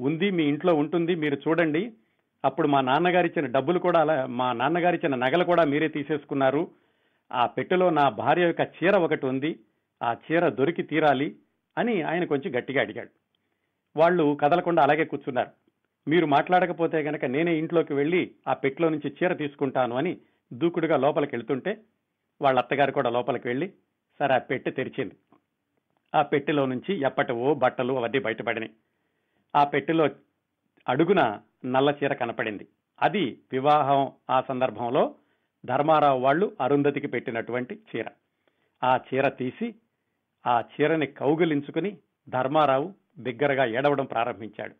ఉంది 0.00 0.30
మీ 0.30 0.44
ఇంట్లో 0.44 0.74
ఉంటుంది 0.74 1.14
మీరు 1.14 1.34
చూడండి. 1.34 1.92
అప్పుడు 2.44 2.68
మా 2.68 2.80
నాన్నగారు 2.80 3.26
ఇచ్చిన 3.26 3.46
డబ్బులు 3.46 3.78
కూడా 3.78 4.00
అలా 4.00 4.26
మా 4.26 4.52
నాన్నగారు 4.52 4.94
ఇచ్చిన 4.94 5.14
నగలు 5.14 5.44
కూడా 5.44 5.64
మీరే 5.64 5.88
తీసేసుకున్నారు. 5.88 6.68
ఆ 7.32 7.46
పెట్టెలో 7.46 7.90
నా 7.90 8.08
భార్య 8.08 8.42
యొక్క 8.42 8.60
చీర 8.60 8.96
ఒకటి 8.96 9.26
ఉంది. 9.26 9.58
ఆ 10.04 10.12
చీర 10.12 10.48
దొరికి 10.48 10.82
తీరాలి 10.82 11.36
అని 11.78 12.02
ఆయన 12.02 12.24
కొంచెం 12.24 12.58
గట్టిగా 12.58 12.80
అడిగాడు. 12.80 13.08
వాళ్ళు 13.96 14.38
కదలకుండా 14.40 14.82
అలాగే 14.82 15.04
కూర్చున్నారు. 15.04 15.50
మీరు 16.08 16.26
మాట్లాడకపోతే 16.26 16.98
గనక 16.98 17.24
నేనే 17.24 17.58
ఇంట్లోకి 17.58 17.94
వెళ్ళి 17.94 18.34
ఆ 18.48 18.54
పెట్టెలో 18.54 18.88
నుంచి 18.88 19.16
చీర 19.22 19.32
తీసుకుంటాను 19.32 19.96
అని 19.96 20.18
దూకుడుగా 20.52 20.96
లోపలికి 20.96 21.36
వెళ్తుంటే 21.36 21.80
వాళ్ళ 22.42 22.58
అత్తగారు 22.58 22.92
కూడా 22.92 23.10
లోపలికి 23.10 23.48
వెళ్ళి 23.48 23.72
సరే 24.18 24.34
ఆ 24.34 24.38
పెట్టె 24.38 24.70
తెరిచింది. 24.70 25.14
ఆ 26.14 26.22
పెట్టెలో 26.22 26.66
నుంచి 26.66 27.00
ఎప్పటివో 27.00 27.54
బట్టలు 27.54 27.94
అవన్నీ 27.94 28.18
బయటపడినాయి. 28.18 28.72
ఆ 29.56 29.64
పెట్టెలో 29.64 30.08
అడుగున 30.88 31.40
నల్ల 31.64 31.94
చీర 32.04 32.12
కనపడింది. 32.12 32.68
అది 33.02 33.38
వివాహం 33.52 34.12
ఆ 34.30 34.40
సందర్భంలో 34.40 35.14
ధర్మారావు 35.66 36.20
వాళ్ళు 36.20 36.56
అరుంధతికి 36.60 37.06
పెట్టినటువంటి 37.06 37.78
చీర. 37.96 38.08
ఆ 38.84 39.00
చీర 39.14 39.28
తీసి 39.28 39.74
ఆ 40.46 40.60
చీరని 40.60 41.06
కౌగిలించుకుని 41.06 41.98
ధర్మారావు 42.28 42.92
బిగ్గరగా 43.18 43.64
ఏడవడం 43.64 44.04
ప్రారంభించాడు. 44.04 44.74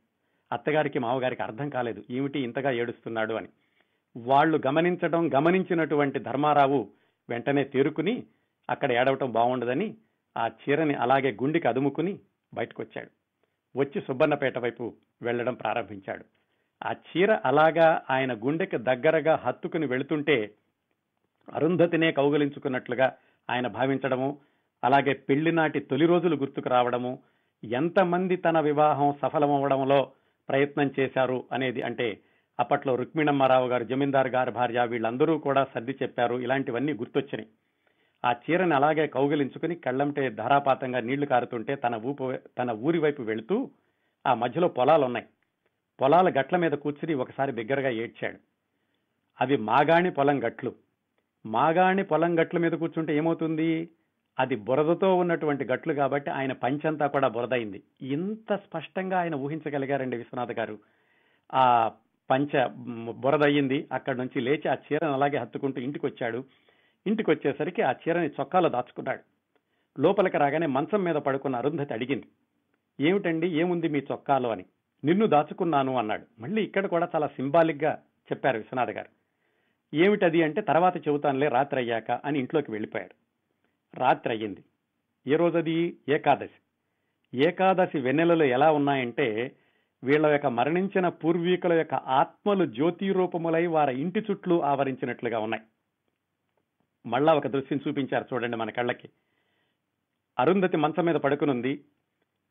అత్తగారికి 0.52 0.98
మామగారికి 0.98 1.42
అర్థం 1.42 1.68
కాలేదు. 1.68 2.02
ఏమిటి 2.10 2.40
ఇంతగా 2.40 2.70
ఏడుస్తున్నాడు 2.70 3.34
అని. 3.34 3.48
వాళ్ళు 4.16 4.60
గమనించడం 4.66 5.30
గమనించినటువంటి 5.34 6.18
ధర్మారావు 6.18 6.88
వెంటనే 7.30 7.64
తేరుకుని 7.64 8.24
అక్కడ 8.70 8.92
ఏడవటం 8.92 9.32
బాగుండదని 9.32 9.94
ఆ 10.38 10.48
చీరని 10.48 10.94
అలాగే 10.94 11.30
గుండికి 11.32 11.68
అదుముకుని 11.68 12.18
బయటకొచ్చాడు. 12.54 13.10
వచ్చి 13.78 14.00
సుబ్బన్నపేట 14.00 14.58
వైపు 14.58 14.94
వెళ్ళడం 15.22 15.54
ప్రారంభించాడు. 15.54 16.24
ఆ 16.84 16.92
చీర 16.92 17.38
అలాగా 17.44 18.02
ఆయన 18.10 18.34
గుండెకి 18.34 18.78
దగ్గరగా 18.78 19.34
హత్తుకుని 19.34 19.86
వెళుతుంటే 19.86 20.50
అరుంధతినే 21.54 22.12
కౌగలించుకున్నట్లుగా 22.12 23.12
ఆయన 23.50 23.66
భావించడము 23.66 24.38
అలాగే 24.84 25.12
పెళ్ళినాటి 25.12 25.80
తొలి 25.80 26.06
రోజులు 26.06 26.36
గుర్తుకు 26.36 26.68
రావడము 26.68 27.18
ఎంతమంది 27.64 28.36
తన 28.36 28.60
వివాహం 28.60 29.14
సఫలమవడంలో 29.22 30.12
ప్రయత్నం 30.48 30.90
చేశారు 31.00 31.44
అనేది 31.52 31.82
అంటే 31.82 32.20
అప్పట్లో 32.60 32.94
రుక్మిణమ్మారావు 32.94 33.68
గారు 33.68 33.84
జమీందార్ 33.84 34.28
గారి 34.28 34.50
భార్య 34.50 34.86
వీళ్ళందరూ 34.86 35.38
కూడా 35.38 35.66
సర్ది 35.74 35.98
చెప్పారు. 36.02 36.34
ఇలాంటివన్నీ 36.34 36.92
గుర్తొచ్చినాయి. 36.92 37.48
ఆ 38.24 38.34
చీరను 38.44 38.76
అలాగే 38.76 39.06
కౌగిలించుకుని 39.06 39.74
కళ్ళంటే 39.74 40.30
ధారాపాతంగా 40.30 41.00
నీళ్ళు 41.00 41.26
కారుతుంటే 41.26 41.74
తన 41.74 41.94
ఊపు 41.96 42.34
తన 42.58 42.70
ఊరి 42.70 42.98
వైపు 42.98 43.22
వెళుతూ 43.22 43.70
ఆ 44.26 44.34
మధ్యలో 44.34 44.68
పొలాలు 44.68 45.04
ఉన్నాయి 45.04 45.26
పొలాల 46.00 46.28
గట్ల 46.28 46.56
మీద 46.56 46.72
కూర్చుని 46.72 47.14
ఒకసారి 47.14 47.52
బిగ్గరగా 47.52 47.88
ఏడ్చాడు. 47.88 48.38
అవి 49.40 49.56
మాగాణి 49.56 50.10
పొలం 50.10 50.44
గట్లు. 50.44 50.74
మాగాణి 51.46 52.04
పొలం 52.04 52.40
గట్ల 52.40 52.58
మీద 52.58 52.72
కూర్చుంటే 52.72 53.16
ఏమవుతుంది? 53.16 53.88
అది 54.38 54.56
బురదతో 54.56 55.16
ఉన్నటువంటి 55.16 55.64
గట్లు 55.64 55.94
కాబట్టి 55.94 56.30
ఆయన 56.30 56.52
పంచంతా 56.52 57.06
కూడా 57.06 57.28
బురదైంది. 57.28 57.82
ఇంత 58.02 58.56
స్పష్టంగా 58.56 59.18
ఆయన 59.18 59.34
ఊహించగలిగారండి 59.34 60.16
విశ్వనాథ్ 60.16 60.52
గారు. 60.52 60.78
ఆ 61.54 61.92
పంచ 62.30 62.66
బురదయ్యింది 63.12 63.88
అక్కడి 63.92 64.18
నుంచి 64.18 64.40
లేచి 64.40 64.68
ఆ 64.68 64.74
చీరను 64.74 65.12
అలాగే 65.12 65.36
హత్తుకుంటూ 65.36 65.80
ఇంటికి 65.80 66.06
వచ్చాడు 66.06 66.44
ఇంటికి 67.06 67.30
వచ్చేసరికి 67.30 67.82
ఆ 67.82 67.92
చీరని 67.92 68.30
చొక్కాలో 68.40 68.68
దాచుకున్నాడు. 68.68 69.20
లోపలికి 70.00 70.38
రాగానే 70.38 70.66
మంచం 70.66 71.04
మీద 71.04 71.14
పడుకున్న 71.14 71.56
అరుంధతి 71.56 71.94
అడిగింది 71.94 72.26
ఏమిటండి 73.00 73.48
ఏముంది 73.48 73.88
మీ 73.88 73.98
చొక్కాలో 74.12 74.50
అని? 74.50 74.64
నిన్ను 75.04 75.26
దాచుకున్నాను 75.26 75.96
అన్నాడు. 75.96 76.42
మళ్ళీ 76.42 76.62
ఇక్కడ 76.62 76.86
కూడా 76.86 77.08
చాలా 77.14 77.26
సింబాలిక్గా 77.26 77.98
చెప్పారు 78.32 78.56
విశ్వనాథ్ 78.56 78.90
గారు. 78.90 79.08
ఏమిటది 79.96 80.42
అంటే 80.42 80.60
తర్వాత 80.60 81.08
చెబుతానులే 81.08 81.48
రాత్రి 81.48 81.80
అయ్యాక 81.80 82.10
అని 82.10 82.38
ఇంట్లోకి 82.38 82.70
వెళ్ళిపోయారు. 82.70 83.23
రాత్రి 83.94 84.34
అయ్యింది 84.34 84.64
ఏ 85.26 85.36
రోజది? 85.36 85.96
ఏకాదశి. 86.08 86.60
ఏకాదశి 87.38 87.98
వెన్నెలలు 87.98 88.44
ఎలా 88.44 88.70
ఉన్నాయంటే 88.70 89.56
వీళ్ళ 90.04 90.26
యొక్క 90.26 90.46
మరణించిన 90.46 91.08
పూర్వీకుల 91.08 91.72
యొక్క 91.72 91.94
ఆత్మలు 91.94 92.66
జ్యోతి 92.66 93.12
రూపములై 93.12 93.66
వారి 93.66 94.00
ఇంటి 94.00 94.20
చుట్లు 94.20 94.62
ఆవరించినట్లుగా 94.62 95.38
ఉన్నాయి. 95.38 95.62
మళ్ళా 97.06 97.34
ఒక 97.34 97.46
దృశ్యం 97.46 97.80
చూపించారు 97.88 98.24
చూడండి 98.34 98.56
మన 98.56 98.70
కళ్ళకి. 98.70 99.08
అరుంధతి 100.38 100.76
మంచం 100.76 101.04
మీద 101.04 101.14
పడుకునుంది. 101.14 101.84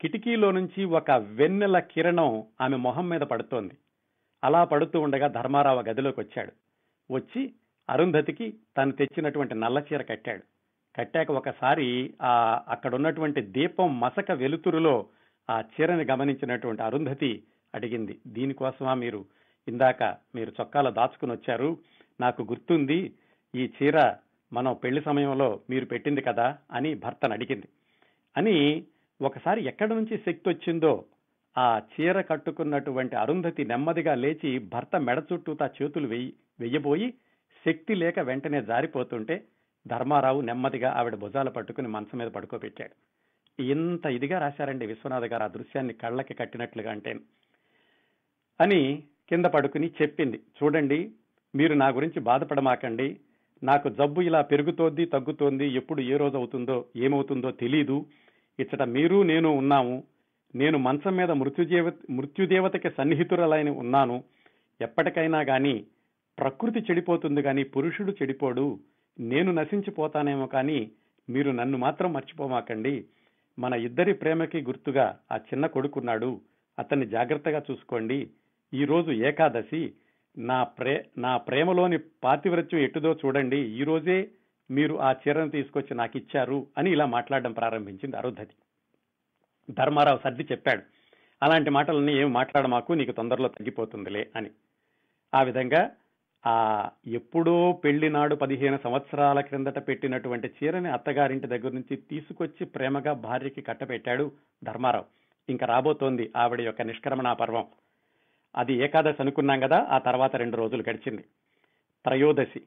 కిటికీలో 0.00 0.50
నుంచి 0.50 0.84
ఒక 0.84 1.10
వెన్నెల 1.10 1.78
కిరణం 1.78 2.44
ఆమె 2.60 2.76
మొహం 2.76 3.08
మీద 3.08 3.20
పడుతోంది. 3.20 3.74
అలా 4.44 4.64
పడుతూ 4.64 5.00
ఉండగా 5.00 5.26
ధర్మారావు 5.26 5.80
గదిలోకి 5.80 6.20
వచ్చాడు 6.20 6.52
వచ్చి 7.14 7.52
అరుంధతికి 7.90 8.54
తను 8.76 8.92
తెచ్చినటువంటి 8.92 9.54
నల్ల 9.54 9.78
చీర 9.78 10.02
కట్టాడు. 10.02 10.53
కట్టాక 10.96 11.30
ఒకసారి 11.30 12.14
ఆ 12.22 12.60
అక్కడ 12.68 12.94
ఉన్నటువంటి 12.94 13.40
దీపం 13.40 14.00
మసక 14.00 14.32
వెలుతురులో 14.32 15.06
ఆ 15.50 15.62
చీరని 15.72 16.04
గమనించినటువంటి 16.04 16.82
అరుంధతి 16.82 17.42
అడిగింది 17.74 18.18
దీనికోసమా 18.26 18.94
మీరు? 18.94 19.24
ఇందాక 19.68 20.02
మీరు 20.34 20.52
చొక్కాలో 20.60 20.90
దాచుకుని 20.90 21.32
వచ్చారు. 21.32 21.78
నాకు 22.20 22.42
గుర్తుంది 22.42 23.14
ఈ 23.54 23.70
చీర 23.76 24.16
మనం 24.52 24.74
పెళ్ళి 24.74 25.00
సమయంలో 25.00 25.60
మీరు 25.70 25.86
పెట్టింది 25.86 26.20
కదా 26.20 26.58
అని 26.70 26.94
భర్తను 26.94 27.32
అడిగింది. 27.32 27.68
అని 28.36 28.84
ఒకసారి 29.22 29.64
ఎక్కడి 29.64 29.94
నుంచి 29.94 30.18
శక్తి 30.18 30.48
వచ్చిందో 30.48 31.04
ఆ 31.58 31.80
చీర 31.92 32.20
కట్టుకున్నటువంటి 32.20 33.16
అరుంధతి 33.16 33.64
నెమ్మదిగా 33.64 34.14
లేచి 34.14 34.58
భర్త 34.58 34.96
మెడ 34.96 35.22
చుట్టూ 35.32 35.54
తా 35.54 35.70
చేతులు 35.82 36.06
వెయ్యి 36.06 36.34
వెయ్యబోయి 36.60 37.14
శక్తి 37.66 37.94
లేక 37.94 38.18
వెంటనే 38.18 38.62
జారిపోతుంటే 38.62 39.42
ధర్మారావు 39.86 40.40
నెమ్మదిగా 40.40 40.90
ఆవిడ 40.90 41.14
భుజాలు 41.14 41.50
పట్టుకుని 41.50 41.88
మంచం 41.88 42.18
మీద 42.18 42.28
పడుకోబెట్టాడు. 42.28 43.14
ఇంత 43.62 44.06
ఇదిగా 44.06 44.38
రాశారండి 44.38 44.86
విశ్వనాథ్ 44.86 45.24
గారు 45.24 45.42
ఆ 45.42 45.46
దృశ్యాన్ని 45.46 45.92
కళ్ళకి 45.92 46.34
కట్టినట్లుగా 46.34 46.90
అంటే. 46.90 47.16
అని 48.60 49.02
కింద 49.28 49.44
పడుకుని 49.44 49.90
చెప్పింది. 50.02 50.40
చూడండి 50.62 51.10
మీరు 51.54 51.74
నా 51.74 51.88
గురించి 51.88 52.20
బాధపడమాకండి. 52.20 53.20
నాకు 53.62 53.88
జబ్బు 53.88 54.20
ఇలా 54.20 54.42
పెరుగుతోంది 54.42 55.06
తగ్గుతోంది 55.06 55.68
ఎప్పుడు 55.68 56.00
ఏ 56.00 56.16
రోజు 56.16 56.36
అవుతుందో 56.36 56.84
ఏమవుతుందో 56.96 57.50
తెలీదు. 57.50 58.06
ఇచ్చట 58.60 58.82
మీరు 58.82 59.22
నేను 59.22 59.50
ఉన్నాము. 59.50 60.04
నేను 60.54 60.78
మంచం 60.78 61.16
మీద 61.16 61.30
మృత్యుదేవ 61.30 61.92
మృత్యుదేవతకి 62.10 62.90
సన్నిహితురాలైన 62.90 63.68
ఉన్నాను. 63.68 64.24
ఎప్పటికైనా 64.80 65.42
కానీ 65.42 65.86
ప్రకృతి 66.38 66.80
చెడిపోతుంది 66.80 67.42
కానీ 67.42 67.62
పురుషుడు 67.62 68.12
చెడిపోడు. 68.12 68.80
నేను 69.20 69.52
నశించిపోతానేమో 69.52 70.46
కానీ 70.46 70.90
మీరు 71.30 71.50
నన్ను 71.50 71.78
మాత్రం 71.78 72.12
మర్చిపోమాకండి. 72.12 73.04
మన 73.58 73.74
ఇద్దరి 73.74 74.12
ప్రేమకి 74.12 74.62
గుర్తుగా 74.62 75.18
ఆ 75.32 75.36
చిన్న 75.36 75.66
కొడుకున్నాడు. 75.66 76.40
అతన్ని 76.78 77.06
జాగ్రత్తగా 77.06 77.62
చూసుకోండి. 77.70 78.30
ఈరోజు 78.74 79.10
ఏకాదశి. 79.10 79.92
నా 80.38 80.64
ప్రే 80.64 81.06
నా 81.18 81.36
ప్రేమలోని 81.36 81.98
పాతివ్రత్యం 81.98 82.80
ఎటుదో 82.80 83.18
చూడండి. 83.26 83.56
ఈరోజే 83.56 84.30
మీరు 84.70 85.00
ఆ 85.00 85.12
చీరను 85.12 85.50
తీసుకొచ్చి 85.50 85.96
నాకు 85.96 86.18
ఇచ్చారు 86.18 86.66
అని 86.78 86.92
ఇలా 86.92 87.06
మాట్లాడడం 87.06 87.52
ప్రారంభించింది 87.52 88.16
అరుధతి. 88.16 88.54
ధర్మారావు 89.70 90.18
సర్ది 90.24 90.42
చెప్పాడు. 90.42 90.82
అలాంటి 91.42 91.70
మాటలన్నీ 91.70 92.18
ఏం 92.18 92.32
మాట్లాడమాకు 92.32 92.92
నీకు 92.92 93.12
తొందరలో 93.12 93.48
తగ్గిపోతుందిలే 93.48 94.30
అని. 94.36 94.50
ఆ 95.34 95.42
విధంగా 95.42 95.90
ఆ 96.46 96.88
ఎప్పుడో 97.06 97.72
పెళ్ళినాడు 97.72 98.34
పదిహేను 98.34 98.78
సంవత్సరాల 98.84 99.40
క్రిందట 99.40 99.88
పెట్టినటువంటి 99.88 100.50
చీరని 100.64 100.88
అత్తగారింటి 100.88 101.46
దగ్గర 101.46 101.72
నుంచి 101.72 101.96
తీసుకొచ్చి 101.96 102.66
ప్రేమగా 102.66 103.12
భార్యకి 103.12 103.62
కట్టపెట్టాడు 103.62 104.32
ధర్మారావు. 104.64 105.04
ఇంకా 105.48 105.66
రాబోతోంది 105.66 106.32
ఆవిడ 106.36 106.60
యొక్క 106.60 106.82
నిష్క్రమణ 106.82 107.32
పర్వం. 107.32 107.66
అది 108.56 108.74
ఏకాదశి 108.74 109.16
అనుకున్నాం 109.20 109.60
కదా 109.60 109.86
ఆ 109.90 109.98
తర్వాత 109.98 110.36
రెండు 110.36 110.56
రోజులు 110.56 110.84
గడిచింది. 110.90 111.22
త్రయోదశి 112.04 112.60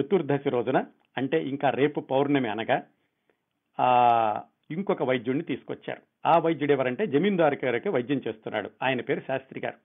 చతుర్దశి 0.00 0.50
రోజున 0.50 0.84
అంటే 1.18 1.44
ఇంకా 1.44 1.70
రేపు 1.70 2.00
పౌర్ణమి 2.00 2.48
అనగా 2.48 2.82
ఆ 3.80 4.42
ఇంకొక 4.70 5.02
వైద్యుడిని 5.02 5.44
తీసుకొచ్చారు. 5.44 6.02
ఆ 6.26 6.38
వైద్యుడు 6.38 6.72
ఎవరంటే 6.72 7.06
జమీందారు 7.06 7.56
గారికి 7.64 7.88
వైద్యం 7.88 8.20
చేస్తున్నాడు. 8.28 8.70
ఆయన 8.82 9.00
పేరు 9.00 9.20
శాస్త్రి 9.20 9.60
గారు. 9.60 9.76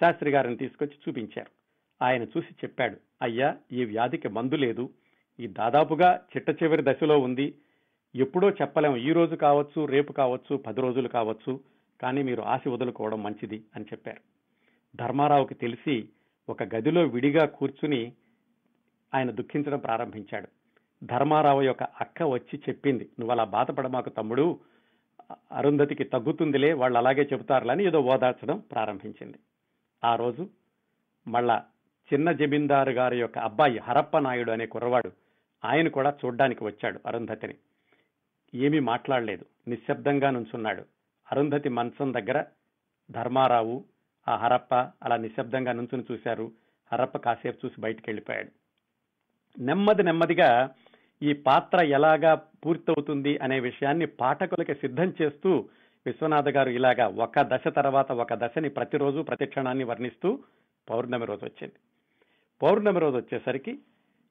శాస్త్రి 0.00 0.30
గారిని 0.30 0.56
తీసుకొచ్చి 0.56 0.94
చూపించారు. 1.08 1.59
ఆయన 2.02 2.22
చూసి 2.22 2.52
చెప్పాడు 2.52 2.96
అయ్యా 3.22 3.56
ఈ 3.72 3.84
వ్యాధికి 3.84 4.28
మందు 4.28 4.54
లేదు. 4.54 4.90
ఈ 5.40 5.46
దాదాపుగా 5.46 6.20
చిట్ట 6.36 6.62
చివరి 6.62 6.82
దశలో 6.86 7.18
ఉంది. 7.18 7.54
ఎప్పుడో 8.14 8.50
చెప్పలేము. 8.50 8.96
ఈ 8.96 9.12
రోజు 9.12 9.34
కావచ్చు 9.36 9.84
రేపు 9.84 10.12
కావచ్చు 10.12 10.56
పది 10.56 10.80
రోజులు 10.80 11.08
కావచ్చు 11.08 11.60
కానీ 12.00 12.22
మీరు 12.22 12.42
ఆశ 12.42 12.60
వదులుకోవడం 12.68 13.22
మంచిది 13.22 13.64
అని 13.76 13.84
చెప్పారు. 13.84 14.20
ధర్మారావుకి 14.96 15.54
తెలిసి 15.54 16.08
ఒక 16.48 16.62
గదిలో 16.62 17.02
విడిగా 17.02 17.46
కూర్చుని 17.46 18.12
ఆయన 19.14 19.30
దుఃఖించడం 19.30 19.78
ప్రారంభించాడు. 19.78 20.48
ధర్మారావు 21.04 21.62
యొక్క 21.62 21.82
అక్క 21.82 22.22
వచ్చి 22.22 22.60
చెప్పింది 22.68 23.10
నువ్వు 23.18 23.32
అలా 23.32 23.44
బాధపడమాకు 23.44 24.08
తమ్ముడు. 24.08 24.60
అరుంధతికి 25.52 26.04
తగ్గుతుందిలే 26.04 26.72
వాళ్ళు 26.72 26.98
అలాగే 26.98 27.28
చెబుతారులని 27.32 27.84
ఏదో 27.84 28.00
ఓదార్చడం 28.00 28.58
ప్రారంభించింది. 28.58 29.38
ఆ 30.04 30.16
రోజు 30.16 30.48
మళ్ళా 31.28 31.64
చిన్న 32.14 32.32
జమీందారు 32.32 32.90
గారి 32.90 33.20
యొక్క 33.20 33.38
అబ్బాయి 33.38 33.78
హరప్ప 33.78 34.18
నాయుడు 34.18 34.50
అనే 34.50 34.66
కుర్రవాడు 34.66 35.12
ఆయన 35.64 35.88
కూడా 35.88 36.14
చూడ్డానికి 36.24 36.64
వచ్చాడు 36.64 37.00
అరుంధతిని. 37.06 37.54
ఏమీ 38.54 38.78
మాట్లాడలేదు. 38.80 39.44
నిశ్శబ్దంగా 39.68 40.30
నుంచున్నాడు. 40.30 40.84
అరుంధతి 41.32 41.68
మంచం 41.68 42.12
దగ్గర 42.12 42.44
ధర్మారావు 43.10 43.84
ఆ 44.28 44.36
హరప్ప 44.36 44.74
అలా 44.74 45.16
నిశ్శబ్దంగా 45.16 45.72
నుంచుని 45.72 46.04
చూశారు. 46.12 46.52
హరప్ప 46.92 47.18
కాసేపు 47.18 47.66
చూసి 47.66 47.80
బయటికి 47.80 48.04
వెళ్ళిపోయాడు 48.08 48.50
నెమ్మది 49.58 50.02
నెమ్మదిగా 50.02 50.70
ఈ 51.22 51.32
పాత్ర 51.32 51.84
ఎలాగా 51.84 52.34
పూర్తవుతుంది 52.34 53.38
అనే 53.38 53.60
విషయాన్ని 53.60 54.06
పాఠకులకి 54.06 54.74
సిద్ధం 54.74 55.12
చేస్తూ 55.22 55.68
విశ్వనాథ 56.06 56.48
గారు 56.48 56.70
ఇలాగా 56.70 57.08
ఒక 57.08 57.40
దశ 57.40 57.68
తర్వాత 57.68 58.12
ఒక 58.12 58.34
దశని 58.34 58.68
ప్రతిరోజు 58.68 59.22
ప్రతి 59.22 59.46
క్షణాన్ని 59.46 59.84
వర్ణిస్తూ 59.84 60.38
పౌర్ణమి 60.90 61.26
రోజు 61.26 61.44
వచ్చింది. 61.44 61.74
పౌర్ణమి 62.62 63.00
రోజు 63.00 63.16
వచ్చేసరికి 63.16 63.78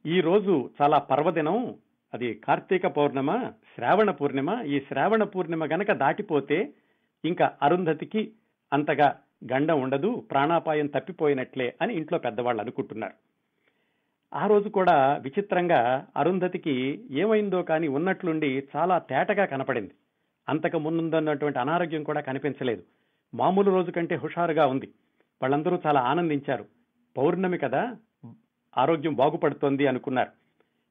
ఈ 0.06 0.22
రోజు 0.22 0.70
చాలా 0.82 0.98
పర్వదినం. 0.98 1.76
అది 2.14 2.34
కార్తీక 2.34 2.88
పౌర్ణమ 2.88 3.52
శ్రావణ 3.76 4.12
పూర్ణిమ. 4.12 4.64
ఈ 4.68 4.80
శ్రావణ 4.80 5.24
పూర్ణిమ 5.24 5.66
గనక 5.66 5.92
దాటిపోతే 5.92 6.74
ఇంకా 7.26 7.52
అరుంధతికి 7.62 8.32
అంతగా 8.74 9.20
గండం 9.54 9.82
ఉండదు 9.82 10.26
ప్రాణాపాయం 10.32 10.88
తప్పిపోయినట్లే 10.88 11.74
అని 11.82 11.94
ఇంట్లో 11.94 12.20
పెద్దవాళ్ళు 12.20 12.62
అనుకుంటున్నారు. 12.62 13.14
ఆ 14.34 14.48
రోజు 14.48 14.70
కూడా 14.70 15.18
విచిత్రంగా 15.18 16.08
అరుంధతికి 16.18 17.06
ఏమైందో 17.12 17.62
కానీ 17.62 17.88
ఉన్నట్లుండి 17.88 18.64
చాలా 18.76 19.00
తేటగా 19.00 19.46
కనపడింది. 19.46 19.92
అంతకు 20.50 20.80
ముందున్నటువంటి 20.80 21.60
అనారోగ్యం 21.60 22.04
కూడా 22.04 22.22
కనిపించలేదు. 22.22 22.84
మామూలు 23.34 23.72
రోజు 23.72 23.92
కంటే 23.92 24.16
హుషారుగా 24.16 24.66
ఉంది. 24.66 24.90
వాళ్ళందరూ 25.42 25.80
చాలా 25.86 26.00
ఆనందించారు. 26.00 26.66
పౌర్ణమి 27.18 27.58
కదా 27.58 27.96
ఆరోగ్యం 28.78 29.14
బాగుపడుతోంది 29.14 29.88
అనుకున్నారు. 29.88 30.30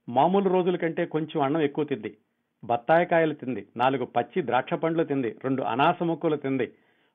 మామూలు 0.09 0.49
రోజుల 0.49 0.77
కంటే 0.77 1.07
కొంచెం 1.07 1.43
అన్నం 1.43 1.61
ఎక్కువ 1.61 1.85
తింది. 1.85 2.17
బత్తాయికాయలు 2.65 3.35
తింది. 3.35 3.67
నాలుగు 3.77 4.05
పచ్చి 4.05 4.47
ద్రాక్ష 4.47 4.75
పండ్లు 4.75 5.05
తింది. 5.05 5.37
రెండు 5.45 5.63
అనాస 5.63 6.03
ముక్కలు 6.03 6.37
తింది. 6.37 6.73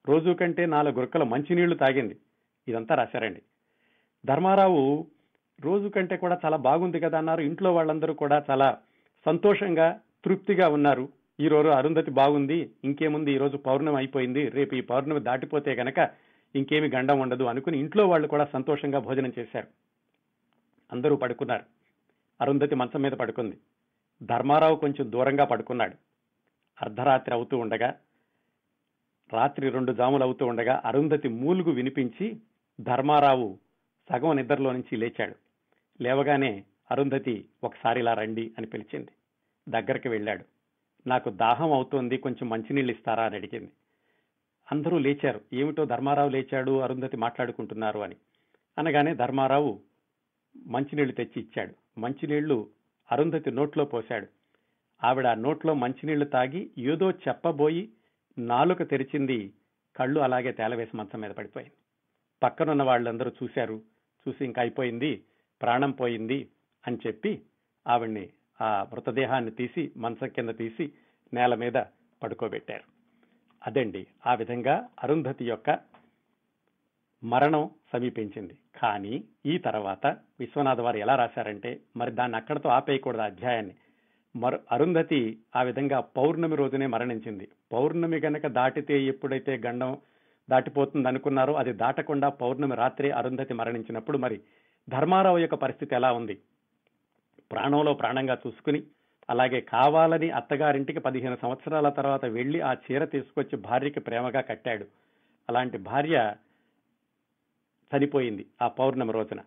రోజు 0.09 0.31
కంటే 0.31 0.65
నాలుగు 0.65 0.95
గురకల 0.95 1.23
మంచినీళ్ళు 1.23 1.75
తాగింది. 1.75 2.17
ఇదంతా 2.67 2.95
రాశారండి. 2.95 3.41
ధర్మారావు 4.25 5.07
రోజు 5.61 5.87
కంటే 5.87 6.17
కూడా 6.17 6.39
చాలా 6.45 6.57
బాగుంది 6.57 6.99
కదా 6.99 7.17
అన్నారు. 7.17 7.41
ఇంట్లో 7.41 7.73
వాళ్ళందరూ 7.73 8.13
కూడా 8.13 8.43
చాలా 8.51 8.77
సంతోషంగా 9.25 9.99
తృప్తిగా 10.25 10.69
ఉన్నారు. 10.69 11.09
ఈ 11.39 11.47
రోజు 11.47 11.67
అరుంధతి 11.67 12.11
బాగుంది. 12.11 12.71
ఇంకేముంది? 12.83 13.31
ఈ 13.31 13.37
రోజు 13.37 13.57
పౌర్ణమి 13.57 13.97
అయిపోయింది. 13.97 14.49
రేపు 14.49 14.75
ఈ 14.75 14.81
పౌర్ణమి 14.81 15.19
దాటిపోతే 15.19 15.73
గనక 15.73 16.09
ఇంకేమి 16.55 16.89
గండం 16.89 17.19
ఉండదు 17.19 17.43
అనుకుని 17.43 17.79
ఇంట్లో 17.79 18.07
వాళ్ళు 18.07 18.27
కూడా 18.27 18.45
సంతోషంగా 18.53 18.99
భోజనం 18.99 19.33
చేశారు. 19.39 19.67
అందరూ 20.91 21.15
పడుకున్నారు. 21.15 21.63
అరుంధతి 22.41 22.75
మంచం 22.75 23.01
మీద 23.01 23.11
పడుకుంది. 23.11 23.57
ధర్మారావు 24.23 24.75
కొంచెం 24.75 25.11
దూరంగా 25.11 25.43
పడుకున్నాడు. 25.43 25.95
అర్ధరాత్రి 26.81 27.35
అవుతూ 27.35 27.57
ఉండగా 27.57 27.93
రాత్రి 29.33 29.69
రెండు 29.69 29.91
జాములు 29.91 30.23
అవుతూ 30.23 30.45
ఉండగా 30.45 30.81
అరుంధతి 30.85 31.27
మూలుగు 31.27 31.71
వినిపించి 31.71 32.41
ధర్మారావు 32.81 33.59
సగం 34.09 34.35
నిద్రలో 34.35 34.71
నుంచి 34.71 34.95
లేచాడు. 34.95 35.35
లేవగానే 36.01 36.63
అరుంధతి 36.91 37.45
ఒకసారి 37.63 37.99
ఇలా 37.99 38.13
రండి 38.13 38.53
అని 38.57 38.67
పిలిచింది. 38.67 39.11
దగ్గరికి 39.69 40.09
వెళ్ళాడు. 40.09 40.45
నాకు 41.07 41.29
దాహం 41.29 41.71
అవుతోంది 41.71 42.17
కొంచెం 42.17 42.49
మంచినీళ్ళు 42.49 42.91
ఇస్తారా 42.91 43.23
అని 43.23 43.35
అడిగింది. 43.35 43.71
అందరూ 44.71 44.97
లేచారు. 44.97 45.41
ఏమిటో 45.53 45.85
ధర్మారావు 45.85 46.29
లేచాడు 46.29 46.79
అరుంధతి 46.79 47.17
మాట్లాడుకుంటున్నారు 47.17 47.99
అని. 47.99 48.15
అనగానే 48.77 49.15
ధర్మారావు 49.15 49.81
మంచినీళ్ళు 50.57 51.13
తెచ్చి 51.13 51.41
ఇచ్చాడు 51.41 51.99
మంచినీళ్ళు 51.99 52.69
అరుంధతి 53.11 53.51
నోట్లో 53.51 53.85
పోశాడు. 53.85 54.27
ఆవిడ 55.03 55.27
ఆ 55.27 55.33
నోట్లో 55.33 55.73
మంచినీళ్ళు 55.73 56.25
తాగి 56.25 56.71
ఏదో 56.77 57.11
చెప్పబోయి 57.11 57.89
నాలుక 58.37 58.83
తెరిచింది. 58.83 59.53
కళ్ళు 59.95 60.19
అలాగే 60.19 60.51
తేలవేసి 60.51 60.97
మంచం 60.97 61.21
మీద 61.21 61.31
పడిపోయింది. 61.31 61.73
పక్కనున్న 62.43 62.83
వాళ్ళందరూ 62.83 63.31
చూశారు. 63.43 63.81
చూసి 64.27 64.45
ఇంకా 64.45 64.61
అయిపోయింది. 64.61 65.23
ప్రాణం 65.61 65.91
పోయింది 65.91 66.49
అని 66.87 66.97
చెప్పి 67.07 67.41
ఆవిడ్ని 67.87 68.29
ఆ 68.61 68.87
మృతదేహాన్ని 68.91 69.51
తీసి 69.51 69.91
మంచం 69.97 70.27
కింద 70.27 70.49
తీసి 70.49 70.91
నేల 71.33 71.55
మీద 71.55 71.73
పడుకోబెట్టారు. 72.23 72.83
అదండి 73.67 74.07
ఆ 74.27 74.33
విధంగా 74.33 74.89
అరుంధతి 75.03 75.45
యొక్క 75.45 75.92
మరణం 77.23 77.69
సమీపించింది. 77.93 78.57
కానీ 78.81 79.23
ఈ 79.45 79.57
తర్వాత 79.57 80.07
విశ్వనాథ్ 80.39 80.81
వారు 80.81 80.97
ఎలా 80.97 81.15
రాశారంటే 81.15 81.79
మరి 81.97 82.11
దాన్ని 82.11 82.37
అక్కడతో 82.37 82.69
ఆపేయకూడదు 82.69 83.21
అధ్యాయాన్ని. 83.21 83.73
మరు 84.35 84.59
అరుంధతి 84.71 85.39
ఆ 85.55 85.61
విధంగా 85.63 85.99
పౌర్ణమి 85.99 86.55
రోజునే 86.55 86.85
మరణించింది. 86.85 87.47
పౌర్ణమి 87.71 88.17
గనక 88.17 88.47
దాటితే 88.47 89.03
ఎప్పుడైతే 89.03 89.61
గండం 89.65 89.97
దాటిపోతుంది 90.49 91.07
అనుకున్నారో 91.07 91.53
అది 91.53 91.73
దాటకుండా 91.73 92.29
పౌర్ణమి 92.29 92.75
రాత్రి 92.75 93.11
అరుంధతి 93.11 93.53
మరణించినప్పుడు 93.53 94.17
మరి 94.17 94.41
ధర్మారావు 94.89 95.37
యొక్క 95.37 95.55
పరిస్థితి 95.55 95.95
ఎలా 95.95 96.11
ఉంది? 96.11 96.39
ప్రాణంలో 97.51 97.93
ప్రాణంగా 97.93 98.37
చూసుకుని 98.47 98.83
అలాగే 99.29 99.61
కావాలని 99.61 100.31
అత్తగారింటికి 100.31 100.99
పదిహేను 100.99 101.37
సంవత్సరాల 101.41 101.89
తర్వాత 101.89 102.25
వెళ్ళి 102.25 102.61
ఆ 102.61 102.73
చీర 102.73 103.05
తీసుకొచ్చి 103.05 103.57
భార్యకి 103.57 103.99
ప్రేమగా 103.99 104.41
కట్టాడు. 104.41 104.85
అలాంటి 105.49 105.77
భార్య 105.77 106.33
చనిపోయింది 107.97 108.45
ఆ 108.61 108.67
పౌర్ణమి 108.67 109.13
రోజున. 109.13 109.39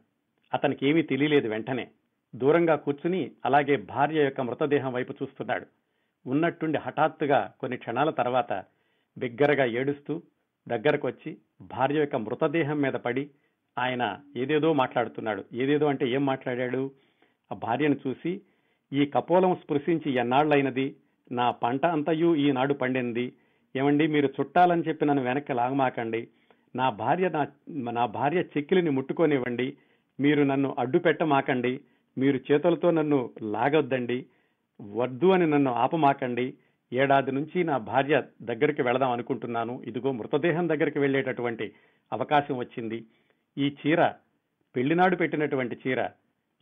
అతనికి 0.54 0.88
ఏమీ 0.88 1.02
తెలియలేదు 1.02 1.48
వెంటనే. 1.48 1.88
దూరంగా 2.34 2.76
కూర్చుని 2.76 3.32
అలాగే 3.44 3.76
భార్య 3.76 4.24
యొక్క 4.24 4.40
మృతదేహం 4.40 4.92
వైపు 4.92 5.14
చూస్తున్నాడు. 5.22 5.66
ఉన్నట్టుండి 6.26 6.78
హఠాత్తుగా 6.78 7.52
కొన్ని 7.60 7.78
క్షణాల 7.78 8.10
తర్వాత 8.10 8.64
బిగ్గరగా 9.18 9.64
ఏడుస్తూ 9.64 10.22
దగ్గరకు 10.68 11.06
వచ్చి 11.06 11.36
భార్య 11.60 11.98
యొక్క 11.98 12.16
మృతదేహం 12.16 12.80
మీద 12.80 12.92
పడి 12.92 13.30
ఆయన 13.78 14.18
ఏదేదో 14.36 14.72
మాట్లాడుతున్నాడు. 14.72 15.44
ఏదేదో 15.52 15.86
అంటే 15.86 16.08
ఏం 16.08 16.26
మాట్లాడాడు? 16.26 16.90
ఆ 17.52 17.54
భార్యను 17.54 17.96
చూసి 18.06 18.40
ఈ 18.92 19.06
కపోలం 19.06 19.54
స్పృశించి 19.54 20.12
ఎన్నాళ్ళైనది? 20.12 20.96
నా 21.32 21.50
పంట 21.50 21.86
అంతయు 21.86 22.34
ఈనాడు 22.36 22.74
పండింది. 22.74 23.32
ఏమండి 23.76 24.06
మీరు 24.06 24.26
చుట్టాలని 24.26 24.82
చెప్పి 24.82 25.06
నన్ను 25.06 25.24
వెనక్కి 25.24 25.52
లాగమాకండి. 25.52 26.28
నా 26.76 26.90
భార్య 26.90 27.28
నా 27.28 27.46
నా 27.92 28.06
భార్య 28.06 28.40
చెక్కిలిని 28.40 28.90
ముట్టుకోనివ్వండి. 28.90 29.76
మీరు 30.20 30.42
నన్ను 30.42 30.76
అడ్డు 30.78 30.98
పెట్టమాకండి 30.98 31.80
మీరు 32.18 32.52
చేతులతో 32.52 32.90
నన్ను 32.90 33.30
లాగొద్దండి. 33.42 34.26
వద్దు 34.94 35.26
అని 35.26 35.46
నన్ను 35.50 35.72
ఆపమాకండి. 35.72 36.54
ఏడాది 36.92 37.32
నుంచి 37.32 37.64
నా 37.64 37.76
భార్య 37.78 38.22
దగ్గరికి 38.42 38.82
వెళదాం 38.82 39.10
అనుకుంటున్నాను. 39.10 39.82
ఇదిగో 39.86 40.12
మృతదేహం 40.12 40.68
దగ్గరికి 40.68 40.98
వెళ్ళేటటువంటి 40.98 41.72
అవకాశం 42.12 42.56
వచ్చింది. 42.56 43.04
ఈ 43.58 43.74
చీర 43.82 44.08
పెళ్ళినాడు 44.76 45.16
పెట్టినటువంటి 45.16 45.76
చీర 45.86 46.08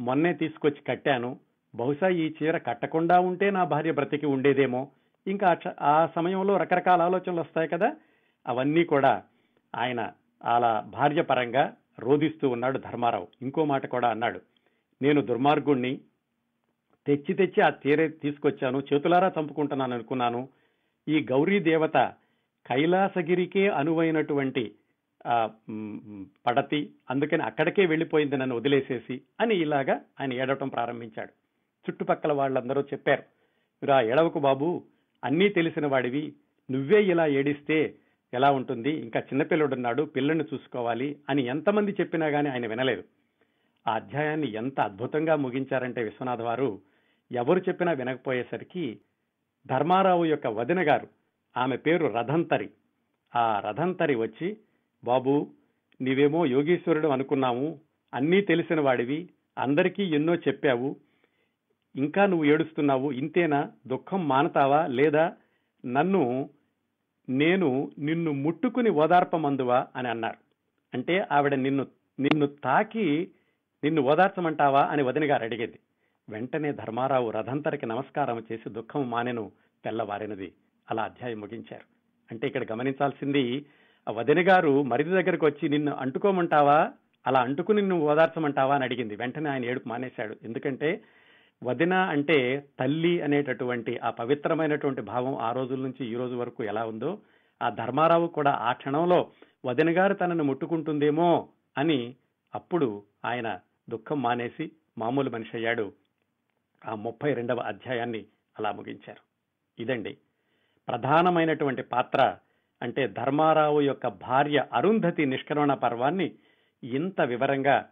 మొన్నే 0.01 0.33
తీసుకొచ్చి 0.33 0.83
కట్టాను. 0.89 1.39
బహుశా 1.75 2.09
ఈ 2.09 2.33
చీర 2.43 2.59
కట్టకుండా 2.59 3.21
ఉంటే 3.21 3.51
నా 3.51 3.65
భార్య 3.65 3.93
బ్రతికి 3.93 4.27
ఉండేదేమో. 4.27 4.89
ఇంకా 5.27 5.59
ఆ 5.83 6.09
సమయంలో 6.15 6.57
రకరకాల 6.57 7.03
ఆలోచనలు 7.03 7.41
వస్తాయి 7.41 7.69
కదా. 7.69 7.93
అవన్నీ 8.47 8.85
కూడా 8.85 9.23
ఆయన 9.75 10.13
అలా 10.45 10.81
భార్య 10.89 11.23
పరంగా 11.23 11.75
రోధిస్తూ 11.99 12.49
ఉన్నాడు 12.49 12.79
ధర్మారావు. 12.79 13.29
ఇంకో 13.43 13.65
మాట 13.65 13.87
కూడా 13.87 14.09
అన్నాడు. 14.09 14.41
నేను 15.03 15.21
దుర్మార్గుణ్ణి 15.21 16.01
తెచ్చి 17.07 17.35
తెచ్చి 17.35 17.61
ఆ 17.63 17.71
తీరే 17.71 18.09
తీసుకొచ్చాను 18.09 18.79
చేతులారా 18.93 19.33
చంపుకుంటున్నాను 19.41 19.95
అనుకున్నాను. 19.95 20.49
ఈ 21.09 21.27
గౌరీ 21.31 21.59
దేవత 21.61 21.97
కైలాసగిరికే 22.67 23.69
అనువైనటువంటి 23.69 24.75
పడతి 26.47 26.81
అందుకని 27.11 27.43
అక్కడికే 27.43 27.87
వెళ్ళిపోయింది 27.87 28.37
నన్ను 28.37 28.57
వదిలేసేసి 28.57 29.21
అని 29.41 29.55
ఇలాగా 29.57 30.01
ఆయన 30.21 30.33
ఏడవటం 30.33 30.69
ప్రారంభించాడు. 30.69 31.33
చుట్టుపక్కల 31.85 32.33
వాళ్ళందరూ 32.33 32.81
చెప్పారు 32.81 33.23
రా 33.87 34.01
ఏడవకు 34.01 34.39
బాబు 34.39 34.83
అన్నీ 35.25 35.49
తెలిసిన 35.49 35.87
వాడివి. 35.87 36.33
నువ్వే 36.71 37.03
ఇలా 37.03 37.27
ఏడిస్తే 37.27 37.95
ఎలా 38.35 38.51
ఉంటుంది? 38.51 38.91
ఇంకా 38.91 39.21
చిన్నపిల్లడున్నాడు 39.21 40.03
పిల్లల్ని 40.03 40.45
చూసుకోవాలి 40.45 41.17
అని 41.29 41.43
ఎంతమంది 41.47 41.93
చెప్పినా 41.93 42.31
కానీ 42.31 42.49
ఆయన 42.49 42.67
వినలేదు. 42.67 43.05
ఆ 43.89 43.95
అధ్యాయాన్ని 43.95 44.53
ఎంత 44.53 44.81
అద్భుతంగా 44.81 45.37
ముగించారంటే 45.37 46.03
విశ్వనాథ్ 46.03 46.43
వారు 46.43 46.81
ఎవరు 47.33 47.59
చెప్పినా 47.59 47.93
వినకపోయేసరికి 47.93 48.99
ధర్మారావు 49.67 50.25
యొక్క 50.25 50.47
వదిన 50.47 50.89
గారు 50.89 51.09
ఆమె 51.57 51.77
పేరు 51.77 52.07
రథంతరి. 52.07 52.71
ఆ 53.37 53.63
రథంతరి 53.67 54.15
వచ్చి 54.15 54.57
బాబు 55.05 55.51
నీవేమో 56.01 56.47
యోగీశ్వరుడు 56.47 57.09
అనుకున్నాము 57.09 57.81
అన్నీ 58.15 58.41
తెలిసిన 58.41 58.81
వాడివి 58.81 59.29
అందరికీ 59.59 60.03
ఎన్నో 60.03 60.35
చెప్పావు 60.35 60.97
ఇంకా 61.97 62.27
నువ్వు 62.27 62.45
ఏడుస్తున్నావు 62.45 63.11
ఇంతేనా 63.11 63.61
దుఃఖం 63.87 64.29
మానతావా 64.29 64.87
లేదా 64.87 65.33
నన్ను 65.87 66.51
నేను 67.29 67.91
నిన్ను 67.99 68.33
ముట్టుకుని 68.33 68.91
ఓదార్పమందువా 68.91 69.87
అని 69.97 70.09
అన్నారు 70.09 70.37
అంటే 70.95 71.27
ఆవిడ 71.33 71.55
నిన్ను 71.55 71.87
నిన్ను 72.21 72.47
తాకి 72.47 73.31
నిన్ను 73.85 74.03
ఓదార్చమంటావా 74.03 74.83
అని 74.83 75.03
వదిన 75.03 75.31
గారు 75.31 75.45
అడిగింది. 75.45 75.79
వెంటనే 76.29 76.73
ధర్మారావు 76.73 77.31
రథంతరికి 77.31 77.87
నమస్కారం 77.87 78.43
చేసి 78.53 78.71
దుఃఖం 78.71 79.11
మానెను 79.11 79.53
తెల్లవారినది. 79.85 80.53
అలా 80.91 81.03
అధ్యాయం 81.03 81.41
ముగించారు. 81.41 81.85
అంటే 82.31 82.47
ఇక్కడ 82.47 82.67
గమనించాల్సింది 82.73 83.67
ఆ 84.09 84.13
వదిన 84.13 84.53
గారు 84.53 84.83
మరిది 84.83 85.11
దగ్గరకు 85.11 85.47
వచ్చి 85.47 85.69
నిన్ను 85.69 85.93
అంటుకోమంటావా? 85.93 86.91
అలా 87.27 87.41
అంటుకుని 87.41 87.83
నువ్వు 87.83 88.11
ఓదార్చమంటావా 88.11 88.75
అని 88.75 88.85
అడిగింది. 88.85 89.17
వెంటనే 89.17 89.51
ఆయన 89.51 89.65
ఏడుపు 89.65 89.89
మానేశాడు. 89.89 90.37
ఎందుకంటే 90.45 91.01
వదిన 91.65 91.95
అంటే 91.95 92.65
తల్లి 92.81 93.23
అనేటటువంటి 93.23 93.99
ఆ 93.99 94.11
పవిత్రమైనటువంటి 94.11 95.01
భావం 95.01 95.37
ఆ 95.37 95.53
రోజుల 95.53 95.81
నుంచి 95.81 96.07
ఈ 96.07 96.15
రోజు 96.15 96.37
వరకు 96.37 96.65
ఎలా 96.65 96.85
ఉందో 96.85 97.19
ఆ 97.63 97.71
ధర్మారావు 97.71 98.27
కూడా 98.27 98.51
ఆ 98.51 98.73
క్షణంలో 98.73 99.31
వదిన 99.65 99.99
గారు 99.99 100.15
తనను 100.15 100.45
ముట్టుకుంటుందేమో 100.45 101.49
అని 101.79 102.15
అప్పుడు 102.55 103.03
ఆయన 103.25 103.61
దుఃఖం 103.91 104.23
మానేసి 104.23 104.71
మామూలు 104.99 105.31
మనిషి 105.31 105.57
అయ్యాడు. 105.57 105.93
ఆ 106.87 106.95
ముప్పై 106.95 107.35
రెండవ 107.35 107.61
అధ్యాయాన్ని 107.61 108.27
అలా 108.59 108.73
ముగించారు. 108.73 109.21
ఇదండి. 109.83 110.19
ప్రధానమైనటువంటి 110.89 111.83
పాత్ర 111.83 112.37
అంటే 112.83 113.07
ధర్మారావు 113.09 113.81
యొక్క 113.81 114.07
భార్య 114.09 114.65
అరుంధతి 114.73 115.27
నిష్క్రమణ 115.27 115.75
పర్వాన్ని 115.75 116.33
ఇంత 116.85 117.21
వివరంగా 117.21 117.89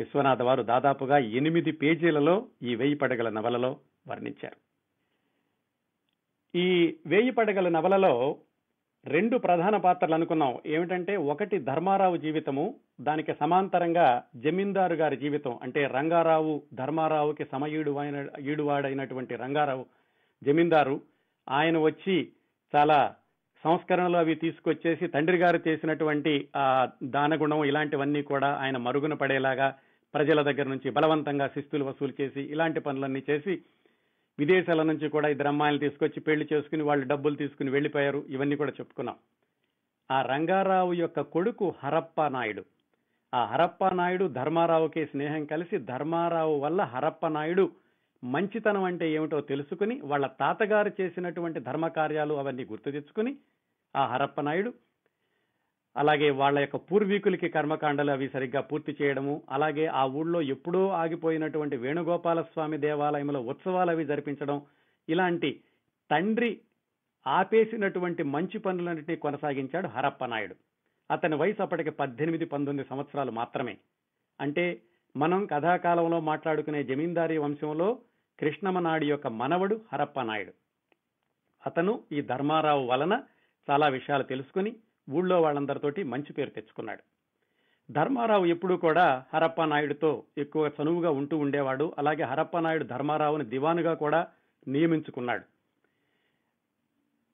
విశ్వనాథ 0.00 0.42
వారు 0.42 0.62
దాదాపుగా 0.62 1.18
ఎనిమిది 1.18 1.70
పేజీలలో 1.72 2.46
ఈ 2.62 2.74
వేయి 2.74 2.94
పడగల 2.94 3.28
నవలలో 3.28 3.76
వర్ణించారు. 4.08 4.56
ఈ 6.58 6.96
వేయి 7.06 7.30
పడగల 7.30 7.68
నవలలో 7.68 8.36
రెండు 9.06 9.38
ప్రధాన 9.38 9.76
పాత్రలు 9.76 10.14
అనుకున్నాం. 10.14 10.58
ఏమిటంటే 10.66 11.16
ఒకటి 11.16 11.58
ధర్మారావు 11.58 12.16
జీవితము 12.16 12.74
దానికి 13.00 13.34
సమాంతరంగా 13.34 14.22
జమీందారు 14.36 14.94
గారి 14.94 15.16
జీవితం 15.16 15.58
అంటే 15.62 15.86
రంగారావు 15.86 16.62
ధర్మారావుకి 16.74 17.44
సమయుడు 17.44 17.96
ఈడువాడైనటువంటి 18.40 19.36
రంగారావు 19.36 19.86
జమీందారు 20.42 21.00
ఆయన 21.48 21.78
వచ్చి 21.78 22.28
చాలా 22.76 23.14
సంస్కరణలు 23.64 24.16
అవి 24.16 24.34
తీసుకొచ్చేసి 24.34 25.06
తండ్రి 25.06 25.36
గారు 25.36 25.60
చేసినటువంటి 25.68 26.48
ఆ 26.56 26.88
దానగుణం 27.02 27.64
ఇలాంటివన్నీ 27.64 28.22
కూడా 28.22 28.54
ఆయన 28.54 28.76
మరుగున 28.76 29.14
పడేలాగా 29.14 29.74
ప్రజల 30.18 30.42
దగ్గర 30.42 30.68
నుంచి 30.68 30.90
బలవంతంగా 30.90 31.48
శిస్తులు 31.48 31.84
వసూలు 31.84 32.12
చేసి 32.20 32.40
ఇలాంటి 32.40 32.80
పనులన్నీ 32.80 33.22
చేసి 33.30 33.62
విదేశాల 34.38 34.82
నుంచి 34.82 35.08
కూడా 35.08 35.28
ఇద్దరు 35.28 35.48
అమ్మాయిలు 35.48 35.78
తీసుకొచ్చి 35.78 36.20
పెళ్ళి 36.20 36.48
చేసుకుని 36.52 36.82
వాళ్ళు 36.82 37.06
డబ్బులు 37.06 37.34
తీసుకుని 37.34 37.70
వెళ్ళిపోయారు. 37.70 38.24
ఇవన్నీ 38.28 38.56
కూడా 38.56 38.70
చెప్పుకున్నాం. 38.70 39.16
ఆ 40.10 40.22
రంగారావు 40.22 40.92
యొక్క 40.92 41.20
కొడుకు 41.20 41.74
హరప్ప 41.84 42.28
నాయుడు. 42.28 42.64
ఆ 43.34 43.44
హరప్ప 43.44 43.88
నాయుడు 43.88 44.24
ధర్మారావుకి 44.24 45.06
స్నేహం 45.06 45.44
కలిసి 45.44 45.78
ధర్మారావు 45.78 46.58
వల్ల 46.58 46.82
హరప్ప 46.82 47.26
నాయుడు 47.26 47.70
మంచితనం 48.24 48.84
అంటే 48.84 49.10
ఏమిటో 49.10 49.40
తెలుసుకుని 49.40 50.00
వాళ్ళ 50.04 50.26
తాతగారు 50.26 50.92
చేసినటువంటి 51.00 51.60
ధర్మ 51.60 51.88
కార్యాలు 51.88 52.34
అవన్నీ 52.34 52.64
గుర్తు 52.64 52.90
తెచ్చుకుని 52.90 53.36
ఆ 53.96 54.06
హరప్ప 54.06 54.40
నాయుడు 54.40 54.72
అలాగే 55.96 56.30
వాళ్ళ 56.30 56.58
యొక్క 56.58 56.76
పూర్వీకులకి 56.76 57.48
కర్మకాండలు 57.48 58.10
అవి 58.10 58.28
సరిగ్గా 58.28 58.60
పూర్తి 58.60 58.96
చేయడము 59.02 59.42
అలాగే 59.50 59.86
ఆ 59.86 60.04
ఊళ్ళో 60.04 60.42
ఎప్పుడో 60.42 60.88
ఆగిపోయినటువంటి 60.88 61.76
వేణుగోపాల 61.76 62.42
స్వామి 62.42 62.78
దేవాలయంలో 62.78 63.40
ఉత్సవాలు 63.40 63.90
అవి 63.90 64.04
జరిపించడం 64.04 64.62
ఇలాంటి 65.08 65.60
తండ్రి 66.10 66.60
ఆపేసినటువంటి 67.26 68.22
మంచి 68.22 68.58
పనులన్నింటినీ 68.58 69.16
కొనసాగించాడు 69.16 69.86
హరప్ప 69.86 70.24
నాయుడు. 70.24 70.56
అతని 71.10 71.36
వయసు 71.36 71.62
అప్పటికి 71.62 71.90
పద్దెనిమిది 71.90 72.44
పంతొమ్మిది 72.44 72.88
సంవత్సరాలు 72.88 73.30
మాత్రమే. 73.30 73.78
అంటే 74.40 74.80
మనం 75.16 75.46
కథాకాలంలో 75.46 76.20
మాట్లాడుకునే 76.20 76.84
జమీందారీ 76.84 77.36
వంశంలో 77.38 77.98
కృష్ణమనాడి 78.40 79.10
యొక్క 79.10 79.26
మనవడు 79.26 79.80
హరప్ప 79.92 80.20
నాయుడు. 80.20 80.52
అతను 81.66 82.04
ఈ 82.12 82.20
ధర్మారావు 82.20 82.86
వలన 82.86 83.22
చాలా 83.70 83.88
విషయాలు 83.88 84.22
తెలుసుకుని 84.22 84.76
ఊళ్ళో 85.10 85.40
వాళ్ళందరితోటి 85.40 86.02
మంచి 86.02 86.32
పేరు 86.32 86.50
తెచ్చుకున్నాడు. 86.50 87.02
ధర్మారావు 87.92 88.46
ఎప్పుడూ 88.46 88.76
కూడా 88.76 89.24
హరప్ప 89.34 89.64
నాయుడుతో 89.64 90.24
ఎక్కువ 90.38 90.70
చనువుగా 90.82 91.10
ఉంటూ 91.10 91.38
ఉండేవాడు. 91.38 91.94
అలాగే 91.98 92.22
హరప్ప 92.22 92.58
నాయుడు 92.58 92.84
ధర్మారావుని 92.84 93.44
దివానుగా 93.44 93.94
కూడా 93.94 94.26
నియమించుకున్నాడు. 94.68 95.44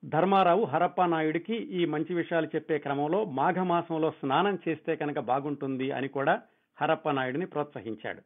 ధర్మారావు 0.05 0.65
హరప్ప 0.65 1.05
నాయుడికి 1.05 1.57
ఈ 1.57 1.85
మంచి 1.85 2.15
విషయాలు 2.15 2.47
చెప్పే 2.47 2.79
క్రమంలో 2.79 3.25
మాఘమాసంలో 3.25 4.11
స్నానం 4.11 4.59
చేస్తే 4.69 4.97
కనుక 4.97 5.19
బాగుంటుంది 5.19 5.91
అని 5.91 6.09
కూడా 6.09 6.43
హరప్ప 6.81 7.11
నాయుడిని 7.11 7.47
ప్రోత్సహించాడు. 7.47 8.23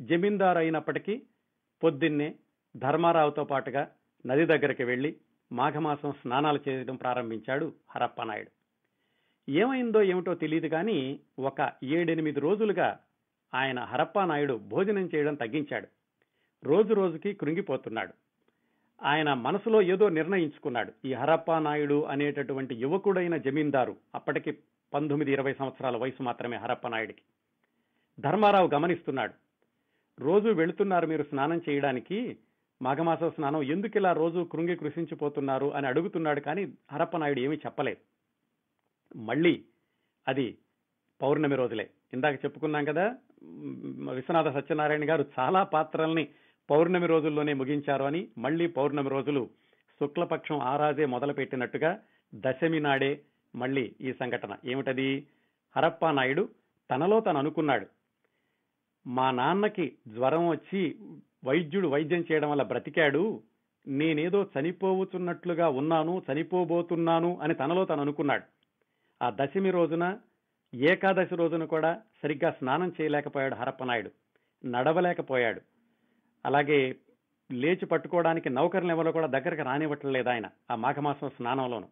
జమీందారు 0.00 0.58
అయినప్పటికీ 0.58 1.22
పొద్దున్నే 1.82 2.34
ధర్మారావుతో 2.76 3.44
పాటుగా 3.44 3.90
నది 4.26 4.46
దగ్గరికి 4.46 4.84
వెళ్ళి 4.84 5.16
మాఘమాసం 5.52 6.12
స్నానాలు 6.12 6.60
చేయడం 6.68 6.96
ప్రారంభించాడు 6.96 7.72
హరప్ప 7.94 8.22
నాయుడు. 8.22 8.53
ఏమైందో 9.48 10.02
ఏమిటో 10.02 10.34
తెలియదు 10.34 10.66
కానీ 10.66 11.20
ఒక 11.38 11.72
ఏడెనిమిది 11.84 12.40
రోజులుగా 12.40 12.98
ఆయన 13.54 13.80
హరప్పా 13.80 14.24
నాయుడు 14.24 14.54
భోజనం 14.54 15.10
చేయడం 15.14 15.34
తగ్గించాడు. 15.34 15.88
రోజు 16.64 16.94
రోజుకి 16.94 17.32
కృంగిపోతున్నాడు. 17.32 18.12
ఆయన 19.02 19.32
మనసులో 19.32 19.82
ఏదో 19.82 20.08
నిర్ణయించుకున్నాడు. 20.08 20.92
ఈ 21.04 21.12
హరప్పా 21.12 21.58
నాయుడు 21.58 22.02
అనేటటువంటి 22.02 22.74
యువకుడైన 22.74 23.36
జమీందారు 23.36 23.96
అప్పటికి 24.14 24.52
పంతొమ్మిది 24.94 25.32
ఇరవై 25.32 25.52
సంవత్సరాల 25.52 25.96
వయసు 25.96 26.22
మాత్రమే 26.22 26.56
హరప్ప 26.56 26.88
నాయుడికి. 26.88 27.22
ధర్మారావు 28.20 28.70
గమనిస్తున్నాడు. 28.74 29.32
రోజు 30.20 30.48
వెళుతున్నారు 30.48 31.06
మీరు 31.06 31.22
స్నానం 31.22 31.60
చేయడానికి. 31.68 32.36
మాఘమాస 32.82 33.24
స్నానం 33.24 33.62
ఎందుకు 33.62 33.96
ఇలా 33.96 34.12
రోజు 34.12 34.48
కృంగి 34.52 34.76
కృషించిపోతున్నారు 34.76 35.74
అని 35.74 35.86
అడుగుతున్నాడు 35.86 36.40
కానీ 36.40 36.72
హరప్ప 36.92 37.16
నాయుడు 37.16 37.40
ఏమీ 37.40 37.56
చెప్పలేదు. 37.56 38.13
మళ్ళీ 39.16 39.64
అది 40.28 40.58
పౌర్ణమి 41.22 41.56
రోజులే. 41.56 41.90
ఇందాక 42.14 42.44
చెప్పుకున్నాం 42.44 42.84
కదా 42.84 43.16
విశ్వనాథ 44.10 44.48
సత్యనారాయణ 44.54 45.10
గారు 45.10 45.24
చాలా 45.38 45.62
పాత్రల్ని 45.62 46.28
పౌర్ణమి 46.70 47.06
రోజుల్లోనే 47.06 47.52
ముగించారు 47.54 48.04
అని 48.04 48.28
మళ్ళీ 48.38 48.66
పౌర్ణమి 48.66 49.10
రోజులు 49.10 49.50
శుక్లపక్షం 50.00 50.58
ఆరాజే 50.58 51.06
మొదలుపెట్టినట్టుగా 51.06 52.00
దశమి 52.34 52.80
నాడే 52.80 53.20
మళ్ళీ 53.54 53.94
ఈ 54.00 54.12
సంఘటన. 54.12 54.56
ఏమిటది? 54.64 55.26
హరప్పా 55.76 56.12
నాయుడు 56.12 56.48
తనలో 56.90 57.20
తను 57.20 57.38
అనుకున్నాడు 57.38 57.86
మా 59.06 59.30
నాన్నకి 59.30 59.92
జ్వరం 60.08 60.48
వచ్చి 60.48 60.96
వైద్యుడు 61.44 61.88
వైద్యం 61.88 62.24
చేయడం 62.32 62.50
వల్ల 62.50 62.62
బ్రతికాడు 62.62 63.42
నేనేదో 63.86 64.46
చనిపోవుతున్నట్లుగా 64.54 65.68
ఉన్నాను 65.68 66.22
చనిపోబోతున్నాను 66.32 67.38
అని 67.42 67.54
తనలో 67.54 67.84
తను 67.84 68.00
అనుకున్నాడు. 68.00 68.42
ఆ 69.24 69.30
దశమి 69.30 69.70
రోజున 69.70 70.18
ఏకాదశి 70.74 71.36
రోజున 71.36 71.64
కూడా 71.64 72.00
సరిగ్గా 72.22 72.50
స్నానం 72.50 72.92
చేయలేకపోయాడు 73.00 73.54
హరప్పనాయుడు. 73.54 74.10
నడవలేకపోయాడు. 74.66 75.60
అలాగే 76.46 76.96
లేచి 77.52 77.86
పట్టుకోవడానికి 77.86 78.50
నౌకర్లు 78.50 78.90
ఎవరో 78.90 79.12
కూడా 79.12 79.26
దగ్గరకు 79.26 79.62
రానివ్వట్లేదు 79.62 80.28
ఆయన 80.28 80.50
ఆ 80.70 80.74
మాఘమాసం 80.74 81.28
స్నానంలోను. 81.28 81.88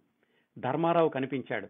ధర్మారావు 0.58 1.08
కనిపించాడు. 1.08 1.68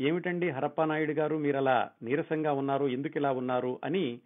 ఏమిటండి 0.00 0.50
హరప్పనాయుడు 0.50 1.12
గారు 1.12 1.36
మీరు 1.36 1.56
అలా 1.56 1.90
నీరసంగా 2.02 2.52
ఉన్నారు 2.52 2.86
ఎందుకు 2.86 3.18
ఇలా 3.18 3.32
ఉన్నారు 3.32 3.80
అని 3.84 4.20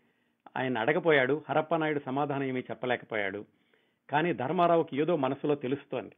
ఆయన 0.56 0.78
అడగపోయాడు. 0.78 1.42
హరప్పనాయుడు 1.50 2.00
సమాధానం 2.06 2.42
ఏమీ 2.42 2.60
చెప్పలేకపోయాడు. 2.60 3.44
కానీ 4.10 4.32
ధర్మారావుకి 4.32 4.96
ఏదో 4.96 5.16
మనసులో 5.16 5.54
తెలుస్తోంది. 5.54 6.12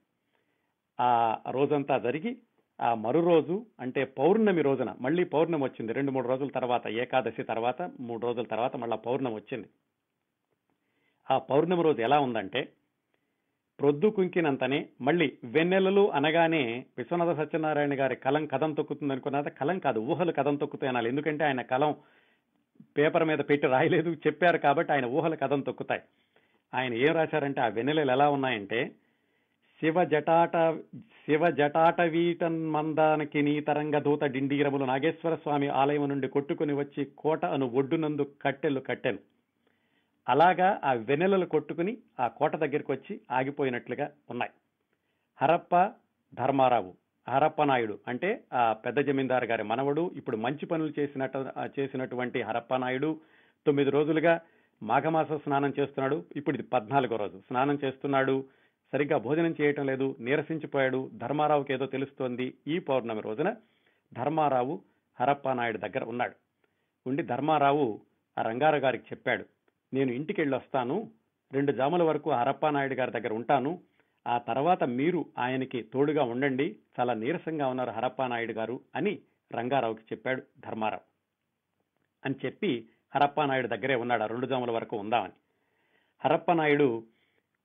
ఆ 1.00 1.38
రోజంతా 1.50 1.98
జరిగి 1.98 2.38
ఆ 2.82 2.94
మరు 2.94 3.20
రోజు 3.20 3.66
అంటే 3.80 4.04
పౌర్ణమి 4.18 4.62
రోజున 4.62 4.90
మళ్ళీ 5.00 5.24
పౌర్ణమి 5.24 5.64
వచ్చింది. 5.64 5.92
రెండు 5.92 6.10
మూడు 6.10 6.28
రోజుల 6.28 6.48
తర్వాత 6.48 6.86
ఏకాదశి 7.02 7.42
తర్వాత 7.42 7.82
మూడు 8.00 8.22
రోజుల 8.26 8.44
తర్వాత 8.44 8.76
మళ్ళా 8.76 8.96
పౌర్ణమి 8.96 9.34
వచ్చింది. 9.34 9.68
ఆ 11.30 11.38
పౌర్ణమి 11.38 11.82
రోజు 11.82 12.00
ఎలా 12.00 12.20
ఉందంటే 12.20 12.68
ప్రొద్దు 13.78 14.08
కుంకినంతనే 14.08 14.88
మళ్ళీ 15.00 15.28
వెన్నెలలు 15.44 16.10
అనగానే 16.10 16.84
విశ్వనాథ 16.98 17.36
సత్యనారాయణ 17.36 17.94
గారి 18.00 18.16
కలం 18.16 18.46
కథం 18.46 18.72
తొక్కుతుంది 18.74 19.12
అనుకున్నది 19.12 19.50
కలం 19.50 19.78
కాదు 19.78 20.00
ఊహలు 20.00 20.32
కథం 20.32 20.56
తొక్కుతాయి 20.56 20.90
అనాలి. 20.90 21.08
ఎందుకంటే 21.08 21.44
ఆయన 21.44 21.62
కలం 21.62 21.92
పేపర్ 22.98 23.24
మీద 23.24 23.38
పెట్టి 23.38 23.66
రాయలేదు 23.66 24.10
చెప్పారు 24.26 24.58
కాబట్టి 24.58 24.92
ఆయన 24.92 25.04
ఊహలు 25.04 25.36
కథం 25.36 25.60
తొక్కుతాయి. 25.60 26.02
ఆయన 26.74 26.94
ఏం 26.94 27.14
రాశారంటే 27.14 27.60
ఆ 27.60 27.68
వెన్నెలలు 27.68 28.12
ఎలా 28.12 28.28
ఉన్నాయంటే 28.30 28.80
శివ 29.82 30.04
జటాట 30.04 30.56
శివ 31.22 31.50
జటాటవీటన్ 31.50 32.58
మందానికి 32.70 33.42
నీ 33.42 33.60
తరంగ 33.60 33.98
దూత 33.98 34.24
డిండీరములు 34.24 34.84
నాగేశ్వర 34.84 35.34
స్వామి 35.34 35.68
ఆలయం 35.68 36.08
నుండి 36.08 36.28
కొట్టుకుని 36.28 36.72
వచ్చి 36.72 37.04
కోట 37.18 37.44
అను 37.44 37.66
ఒడ్డునందు 37.66 38.26
కట్టెలు 38.42 38.80
కట్టెను 38.80 39.18
అలాగా 40.28 40.80
ఆ 40.84 40.92
వెన్నెలలు 40.92 41.46
కొట్టుకుని 41.46 41.98
ఆ 42.20 42.28
కోట 42.28 42.56
దగ్గరికి 42.56 42.92
వచ్చి 42.92 43.20
ఆగిపోయినట్లుగా 43.30 44.10
ఉన్నాయి. 44.30 44.50
హరప్ప 45.38 45.90
ధర్మారావు 46.34 46.94
హరప్ప 47.28 47.62
నాయుడు 47.62 47.98
అంటే 48.08 48.44
ఆ 48.52 48.72
పెద్ద 48.72 49.00
జమీందారు 49.00 49.44
గారి 49.44 49.62
మనవడు 49.62 50.10
ఇప్పుడు 50.16 50.36
మంచి 50.36 50.66
పనులు 50.66 51.00
చేసినట్టు 51.00 51.44
చేసినటువంటి 51.80 52.42
హరప్ప 52.42 52.76
నాయుడు 52.76 53.20
తొమ్మిది 53.66 53.90
రోజులుగా 53.90 54.40
మాఘమాస 54.82 55.32
స్నానం 55.32 55.72
చేస్తున్నాడు. 55.80 56.24
ఇప్పుడు 56.36 56.56
ఇది 56.56 56.66
పద్నాలుగో 56.66 57.16
రోజు. 57.16 57.38
స్నానం 57.38 57.78
చేస్తున్నాడు. 57.84 58.44
సరిగ్గా 58.92 59.18
భోజనం 59.18 59.54
చేయటం 59.60 59.86
లేదు 59.86 60.16
నీరసించిపోయాడు. 60.20 61.10
ధర్మారావుకి 61.14 61.72
ఏదో 61.72 61.86
తెలుస్తోంది 61.86 62.54
ఈ 62.66 62.78
పౌర్ణమి 62.78 63.20
రోజున. 63.20 63.54
ధర్మారావు 64.12 64.82
హరప్ప 65.20 65.52
నాయుడు 65.52 65.78
దగ్గర 65.78 66.04
ఉన్నాడు. 66.04 66.32
ఉండి 67.06 67.22
ధర్మారావు 67.22 68.00
ఆ 68.38 68.42
రంగారావు 68.42 68.82
గారికి 68.82 69.04
చెప్పాడు. 69.04 69.44
నేను 69.94 70.12
ఇంటికి 70.12 70.40
వెళ్ళి 70.40 70.56
వస్తాను 70.56 71.10
రెండు 71.52 71.72
జాముల 71.72 72.02
వరకు 72.02 72.30
హరప్ప 72.30 72.68
నాయుడు 72.68 72.94
గారి 72.94 73.10
దగ్గర 73.10 73.32
ఉంటాను. 73.32 73.80
ఆ 74.26 74.38
తర్వాత 74.38 74.84
మీరు 74.84 75.26
ఆయనకి 75.38 75.82
తోడుగా 75.82 76.22
ఉండండి. 76.22 76.76
చాలా 77.00 77.14
నీరసంగా 77.14 77.66
ఉన్నారు 77.66 77.90
హరప్ప 77.90 78.22
నాయుడు 78.22 78.52
గారు 78.52 78.80
అని 78.96 79.18
రంగారావుకి 79.52 80.02
చెప్పాడు 80.02 80.42
ధర్మారావు. 80.58 81.02
అని 82.24 82.34
చెప్పి 82.46 82.88
హరప్ప 83.14 83.44
నాయుడు 83.44 83.68
దగ్గరే 83.68 83.94
ఉన్నాడు. 83.94 84.22
ఆ 84.22 84.26
రెండు 84.26 84.46
జాముల 84.46 84.70
వరకు 84.70 84.96
ఉందామని. 84.96 85.32
హరప్ప 86.24 86.52
నాయుడు 86.52 87.02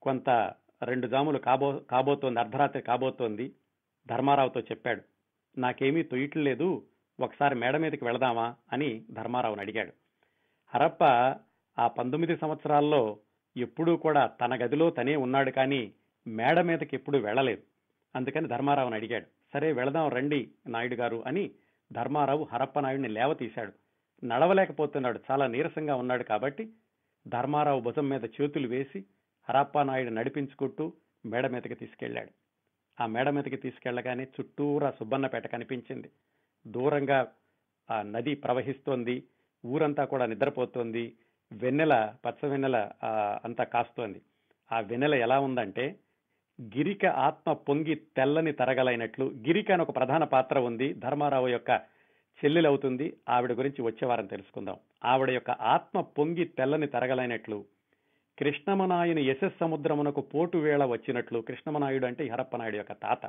కొంత 0.02 0.54
రెండు 0.82 1.06
జాములు 1.06 1.38
కాబో 1.38 1.72
కాబోతోంది 1.72 2.40
అర్ధరాత్రి 2.40 2.82
కాబోతోంది. 2.82 3.52
ధర్మారావుతో 4.08 4.60
చెప్పాడు 4.60 5.02
నాకేమీ 5.60 6.02
తొయ్యట్లేదు 6.02 6.86
ఒకసారి 7.20 7.54
మేడ 7.54 7.76
మీదకి 7.76 8.04
వెళదామా? 8.04 8.54
అని 8.72 9.04
ధర్మారావుని 9.10 9.60
అడిగాడు. 9.60 9.92
హరప్ప 10.74 11.04
ఆ 11.78 11.86
పంతొమ్మిది 11.86 12.36
సంవత్సరాల్లో 12.36 13.18
ఎప్పుడూ 13.56 13.96
కూడా 13.96 14.26
తన 14.26 14.64
గదిలో 14.64 14.90
తనే 14.90 15.16
ఉన్నాడు 15.16 15.50
కానీ 15.50 15.92
మేడ 16.26 16.60
మీదకి 16.60 16.96
ఎప్పుడు 16.96 17.18
వెళ్ళలేదు. 17.18 17.62
అందుకని 18.16 18.48
ధర్మారావుని 18.48 18.94
అడిగాడు 18.94 19.26
సరే 19.54 19.72
వెళదాం 19.72 20.08
రండి 20.08 20.50
నాయుడు 20.66 20.94
గారు 20.94 21.22
అని 21.26 21.50
ధర్మారావు 21.92 22.48
హరప్ప 22.52 22.80
నాయుడిని 22.80 23.08
లేవతీశాడు 23.08 23.72
నడవలేకపోతున్నాడు 24.26 25.20
చాలా 25.30 25.46
నీరసంగా 25.46 25.94
ఉన్నాడు 25.94 26.22
కాబట్టి 26.22 26.68
ధర్మారావు 27.28 27.80
భుజం 27.80 28.08
మీద 28.08 28.24
చేతులు 28.24 28.68
వేసి 28.68 29.04
హరప్ప 29.48 29.82
నాయుడు 29.82 30.10
నడిపించుకుంటూ 30.10 30.92
మేడ 31.26 31.46
మీదకి 31.46 31.74
తీసుకెళ్ళాడు 31.74 32.32
ఆ 33.02 33.06
మేడ 33.06 33.28
మీదకి 33.30 33.56
తీసుకెళ్ళగానే 33.56 34.24
చుట్టూరా 34.24 34.90
సుబ్బన్నపేట 34.90 35.46
కనిపించింది. 35.46 36.10
దూరంగా 36.66 37.26
ఆ 37.90 38.02
నది 38.02 38.34
ప్రవహిస్తోంది. 38.34 39.16
ఊరంతా 39.66 40.04
కూడా 40.04 40.26
నిద్రపోతోంది. 40.26 41.04
వెన్నెల 41.52 42.14
పచ్చ 42.26 42.48
వెన్నెల 42.48 42.90
అంతా 43.44 43.64
కాస్తోంది. 43.64 44.20
ఆ 44.72 44.80
వెన్నెల 44.80 45.14
ఎలా 45.14 45.38
ఉందంటే 45.40 45.84
గిరిక 46.60 47.06
ఆత్మ 47.06 47.52
పొంగి 47.52 47.94
తెల్లని 47.94 48.52
తరగలైనట్లు 48.52 49.24
గిరిక 49.46 49.72
అని 49.72 49.82
ఒక 49.82 49.96
ప్రధాన 49.96 50.24
పాత్ర 50.24 50.58
ఉంది. 50.58 50.92
ధర్మారావు 50.92 51.48
యొక్క 51.48 51.70
చెల్లెలు 52.40 52.68
అవుతుంది 52.68 53.06
ఆవిడ 53.28 53.52
గురించి 53.52 53.82
వచ్చే 53.82 54.08
వారం 54.08 54.26
తెలుసుకుందాం. 54.26 54.76
ఆవిడ 55.04 55.30
యొక్క 55.30 55.50
ఆత్మ 55.50 56.00
పొంగి 56.00 56.44
తెల్లని 56.44 56.86
తరగలైనట్లు 56.86 57.64
కృష్ణమనాయుని 58.38 59.22
యశస్ 59.28 59.58
సముద్రమునకు 59.60 60.22
పోటు 60.32 60.56
వేళ 60.58 60.82
వచ్చినట్లు 60.90 61.38
కృష్ణమనాయుడు 61.48 62.06
అంటే 62.06 62.24
హరప్పనాయుడు 62.28 62.76
యొక్క 62.76 62.94
తాత. 63.02 63.22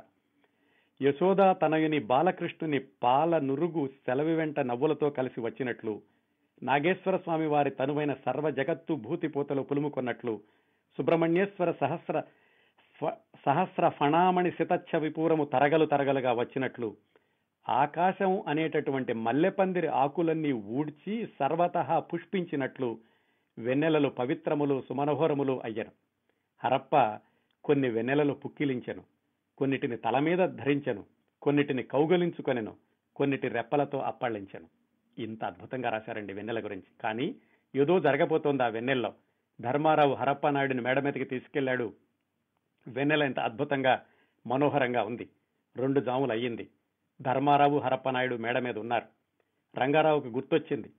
యశోద 1.00 1.42
తనయుని 1.60 1.98
బాలకృష్ణుని 2.08 2.80
పాల 3.02 3.38
నురుగు 3.46 3.82
సెలవి 3.98 4.34
వెంట 4.34 4.60
నవ్వులతో 4.68 5.10
కలిసి 5.10 5.40
వచ్చినట్లు 5.40 5.94
నాగేశ్వర 6.62 7.16
స్వామి 7.18 7.46
వారి 7.46 7.70
తనువైన 7.78 8.12
సర్వ 8.24 8.50
జగత్తు 8.58 8.94
భూతిపోతలు 9.04 9.62
పులుముకొన్నట్లు 9.68 10.34
సుబ్రహ్మణ్యేశ్వర 10.98 11.70
సహస్ర 11.80 12.16
ఫ- 13.00 13.16
సహస్ర 13.44 13.84
ఫణామణి 13.98 14.50
శితచ్ఛ 14.52 14.98
విపూరము 14.98 15.44
తరగలు 15.52 15.86
తరగలుగా 15.86 16.32
వచ్చినట్లు 16.38 16.88
ఆకాశం 17.66 18.32
అనేటటువంటి 18.46 19.12
మల్లెపందిరి 19.24 19.88
ఆకులన్నీ 19.98 20.52
ఊడ్చి 20.72 21.26
సర్వతః 21.38 21.90
పుష్పించినట్లు 22.10 22.90
వెన్నెలలు 23.60 24.08
పవిత్రములు 24.08 24.82
సుమనోహరములు 24.88 25.60
అయ్యను. 25.64 25.90
హరప్ప 26.64 27.18
కొన్ని 27.64 27.88
వెన్నెలలు 27.88 28.32
పుక్కిలించెను. 28.32 29.02
కొన్నిటిని 29.58 29.96
తల 29.96 30.18
మీద 30.18 30.38
ధరించెను. 30.38 31.04
కొన్నిటిని 31.42 31.82
కౌగలించుకొనెను. 31.82 32.76
కొన్నిటి 33.16 33.48
రెప్పలతో 33.48 33.98
అప్పళ్ళించెను. 33.98 34.66
ఇంత 35.18 35.44
అద్భుతంగా 35.44 35.90
రాశారండి 35.90 36.32
వెన్నెల 36.32 36.64
గురించి. 36.64 37.02
కానీ 37.02 37.36
ఏదో 37.76 38.00
జరగబోతోంది 38.00 38.62
ఆ 38.62 38.66
వెన్నెల్లో. 38.66 39.12
ధర్మారావు 39.60 40.14
హరప్ప 40.14 40.48
నాయుడిని 40.48 40.80
మేడ 40.80 40.98
మీదకి 40.98 41.24
తీసుకెళ్ళాడు 41.24 41.92
వెన్నెల 42.88 43.22
ఇంత 43.22 43.40
అద్భుతంగా 43.40 44.04
మనోహరంగా 44.46 45.02
ఉంది. 45.02 45.28
రెండు 45.76 46.00
జాములు 46.00 46.32
అయ్యింది. 46.32 46.68
ధర్మారావు 47.22 47.78
హరప్ప 47.78 48.10
నాయుడు 48.10 48.36
మేడ 48.36 48.58
మీద 48.58 48.78
ఉన్నారు. 48.78 49.06
రంగారావుకి 49.78 50.28
గుర్తొచ్చింది. 50.28 50.90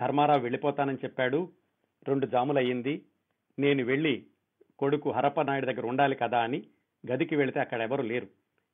ధర్మారావు 0.00 0.40
వెళ్ళిపోతానని 0.40 0.96
చెప్పాడు. 1.04 1.48
రెండు 2.08 2.26
జాములయ్యింది. 2.26 3.02
నేను 3.58 3.84
వెళ్ళి 3.84 4.26
కొడుకు 4.78 5.10
హరప్ప 5.10 5.42
నాయుడు 5.42 5.66
దగ్గర 5.66 5.86
ఉండాలి 5.86 6.16
కదా 6.16 6.38
అని 6.38 6.62
గదికి 7.12 7.36
వెళితే 7.36 7.60
అక్కడ 7.60 7.80
ఎవరు 7.80 8.02
లేరు. 8.02 8.26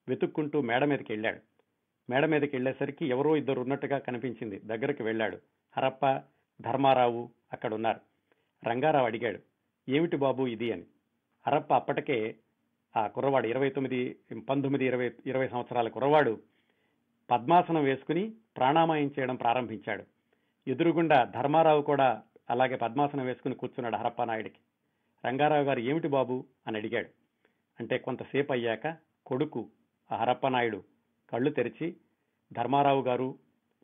వెతుక్కుంటూ 0.08 0.60
మేడ 0.60 0.84
మీదకి 0.84 1.12
వెళ్ళాడు. 1.12 1.40
మేడ 2.10 2.26
మీదకి 2.26 2.56
వెళ్ళేసరికి 2.56 3.06
ఎవరో 3.06 3.36
ఇద్దరు 3.36 3.60
ఉన్నట్టుగా 3.60 3.98
కనిపించింది. 3.98 4.58
దగ్గరికి 4.58 5.02
వెళ్ళాడు. 5.02 5.38
హరప్ప 5.76 6.22
ధర్మారావు 6.60 7.30
అక్కడ 7.52 7.74
ఉన్నారు 7.74 8.00
రంగారావు 8.68 9.06
అడిగాడు 9.06 9.38
ఏమిటి 9.88 10.16
బాబు 10.16 10.46
ఇది 10.46 10.72
అని? 10.72 10.84
హరప్ప 11.46 11.74
అప్పటికే 11.74 12.36
ఆ 12.96 13.06
కుర్రవాడు 13.06 13.46
ఇరవై 13.46 13.70
తొమ్మిది 13.70 14.16
పంతొమ్మిది 14.48 14.84
ఇరవై 14.84 15.10
ఇరవై 15.26 15.48
సంవత్సరాల 15.48 15.88
కుర్రవాడు 15.88 16.40
పద్మాసనం 17.30 17.84
వేసుకుని 17.84 18.34
ప్రాణామాయం 18.56 19.10
చేయడం 19.18 19.36
ప్రారంభించాడు. 19.36 20.04
ఎదురుగుండా 20.68 21.24
ధర్మారావు 21.24 21.82
కూడా 21.82 22.22
అలాగే 22.50 22.76
పద్మాసనం 22.76 23.26
వేసుకుని 23.26 23.54
కూర్చున్నాడు 23.54 23.96
హరప్పనాయుడికి 23.96 24.58
రంగారావు 25.26 25.64
గారు 25.64 25.80
ఏమిటి 25.80 26.08
బాబు? 26.08 26.44
అని 26.66 26.78
అడిగాడు. 26.78 27.08
అంటే 27.80 27.98
కొంతసేపు 27.98 28.52
అయ్యాక 28.52 28.96
కొడుకు 29.26 29.68
ఆ 30.12 30.16
హరప్పనాయుడు 30.16 30.82
కళ్ళు 31.30 31.50
తెరిచి 31.50 31.96
ధర్మారావు 32.52 33.02
గారు 33.02 33.38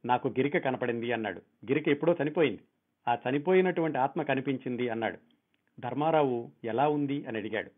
నాకు 0.05 0.29
గిరిక 0.29 0.59
కనపడింది 0.59 1.13
అన్నాడు. 1.13 1.39
గిరిక 1.39 1.89
ఎప్పుడో 1.89 2.17
చనిపోయింది. 2.23 2.61
ఆ 3.09 3.19
చనిపోయినటువంటి 3.29 3.99
ఆత్మ 3.99 4.23
కనిపించింది 4.23 4.89
అన్నాడు. 4.89 5.19
ధర్మారావు 5.81 6.51
ఎలా 6.65 6.89
ఉంది? 6.89 7.25
అని 7.27 7.39
అడిగాడు. 7.39 7.71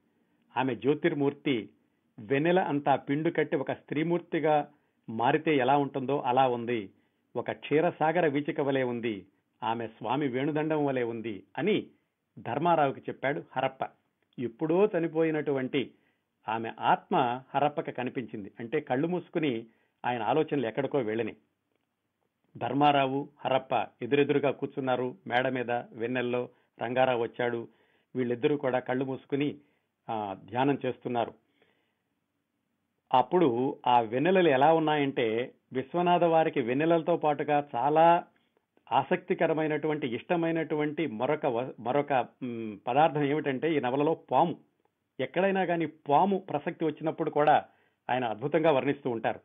ఆమె 0.57 0.75
జ్యోతిర్మూర్తి 0.75 1.71
వెన్నెల 2.19 2.61
అంతా 2.61 2.97
పిండు 2.97 3.31
కట్టి 3.31 3.57
ఒక 3.57 3.73
స్త్రీమూర్తిగా 3.73 4.69
మారితే 5.09 5.57
ఎలా 5.57 5.77
ఉంటుందో 5.77 6.21
అలా 6.21 6.49
ఉంది. 6.49 6.91
ఒక 7.37 7.51
క్షీరసాగర 7.51 8.27
వీచిక 8.27 8.61
వలె 8.61 8.83
ఉంది. 8.83 9.27
ఆమె 9.63 9.87
స్వామి 9.87 10.29
వేణుదండం 10.29 10.85
వలె 10.85 11.03
ఉంది 11.03 11.43
అని 11.59 11.87
ధర్మారావుకి 12.39 13.01
చెప్పాడు 13.01 13.43
హరప్ప. 13.57 13.89
ఎప్పుడో 14.39 14.89
చనిపోయినటువంటి 14.99 15.91
ఆమె 16.49 16.73
ఆత్మ 16.81 17.43
హరప్పకి 17.55 17.93
కనిపించింది. 17.93 18.53
అంటే 18.61 18.81
కళ్ళు 18.81 19.09
మూసుకుని 19.09 19.67
ఆయన 20.05 20.23
ఆలోచనలు 20.23 20.67
ఎక్కడికో 20.67 20.99
వెళ్ళని 20.99 21.37
ధర్మారావు 22.57 23.29
హరప్ప 23.45 23.87
ఎదురెదురుగా 24.03 24.51
కూర్చున్నారు. 24.51 25.15
మేడ 25.27 25.49
మీద 25.49 25.71
వెన్నెల్లో 25.71 26.49
రంగారావు 26.83 27.23
వచ్చాడు. 27.23 27.69
వీళ్ళిద్దరూ 28.17 28.57
కూడా 28.57 28.79
కళ్ళు 28.79 29.05
మూసుకుని 29.05 29.59
ధ్యానం 30.33 30.79
చేస్తున్నారు. 30.87 31.35
అప్పుడు 33.15 33.79
ఆ 33.87 34.01
వెన్నెలలు 34.01 34.49
ఎలా 34.49 34.73
ఉన్నాయంటే 34.73 35.53
విశ్వనాథ 35.73 36.25
వారికి 36.25 36.61
వెన్నెలలతో 36.61 37.17
పాటుగా 37.17 37.69
చాలా 37.75 38.25
ఆసక్తికరమైనటువంటి 38.93 40.15
ఇష్టమైనటువంటి 40.15 41.07
మరొక 41.07 41.47
వ- 41.47 41.73
మరొక 41.81 42.27
పదార్థం 42.87 43.23
ఏమిటంటే 43.23 43.77
ఈ 43.77 43.81
నవలలో 43.81 44.15
పాము. 44.15 44.57
ఎక్కడైనా 45.21 45.65
కానీ 45.65 45.87
పాము 45.87 46.39
ప్రసక్తి 46.39 46.85
వచ్చినప్పుడు 46.85 47.31
కూడా 47.31 47.65
ఆయన 48.11 48.25
అద్భుతంగా 48.25 48.71
వర్ణిస్తూ 48.71 49.11
ఉంటారు. 49.11 49.41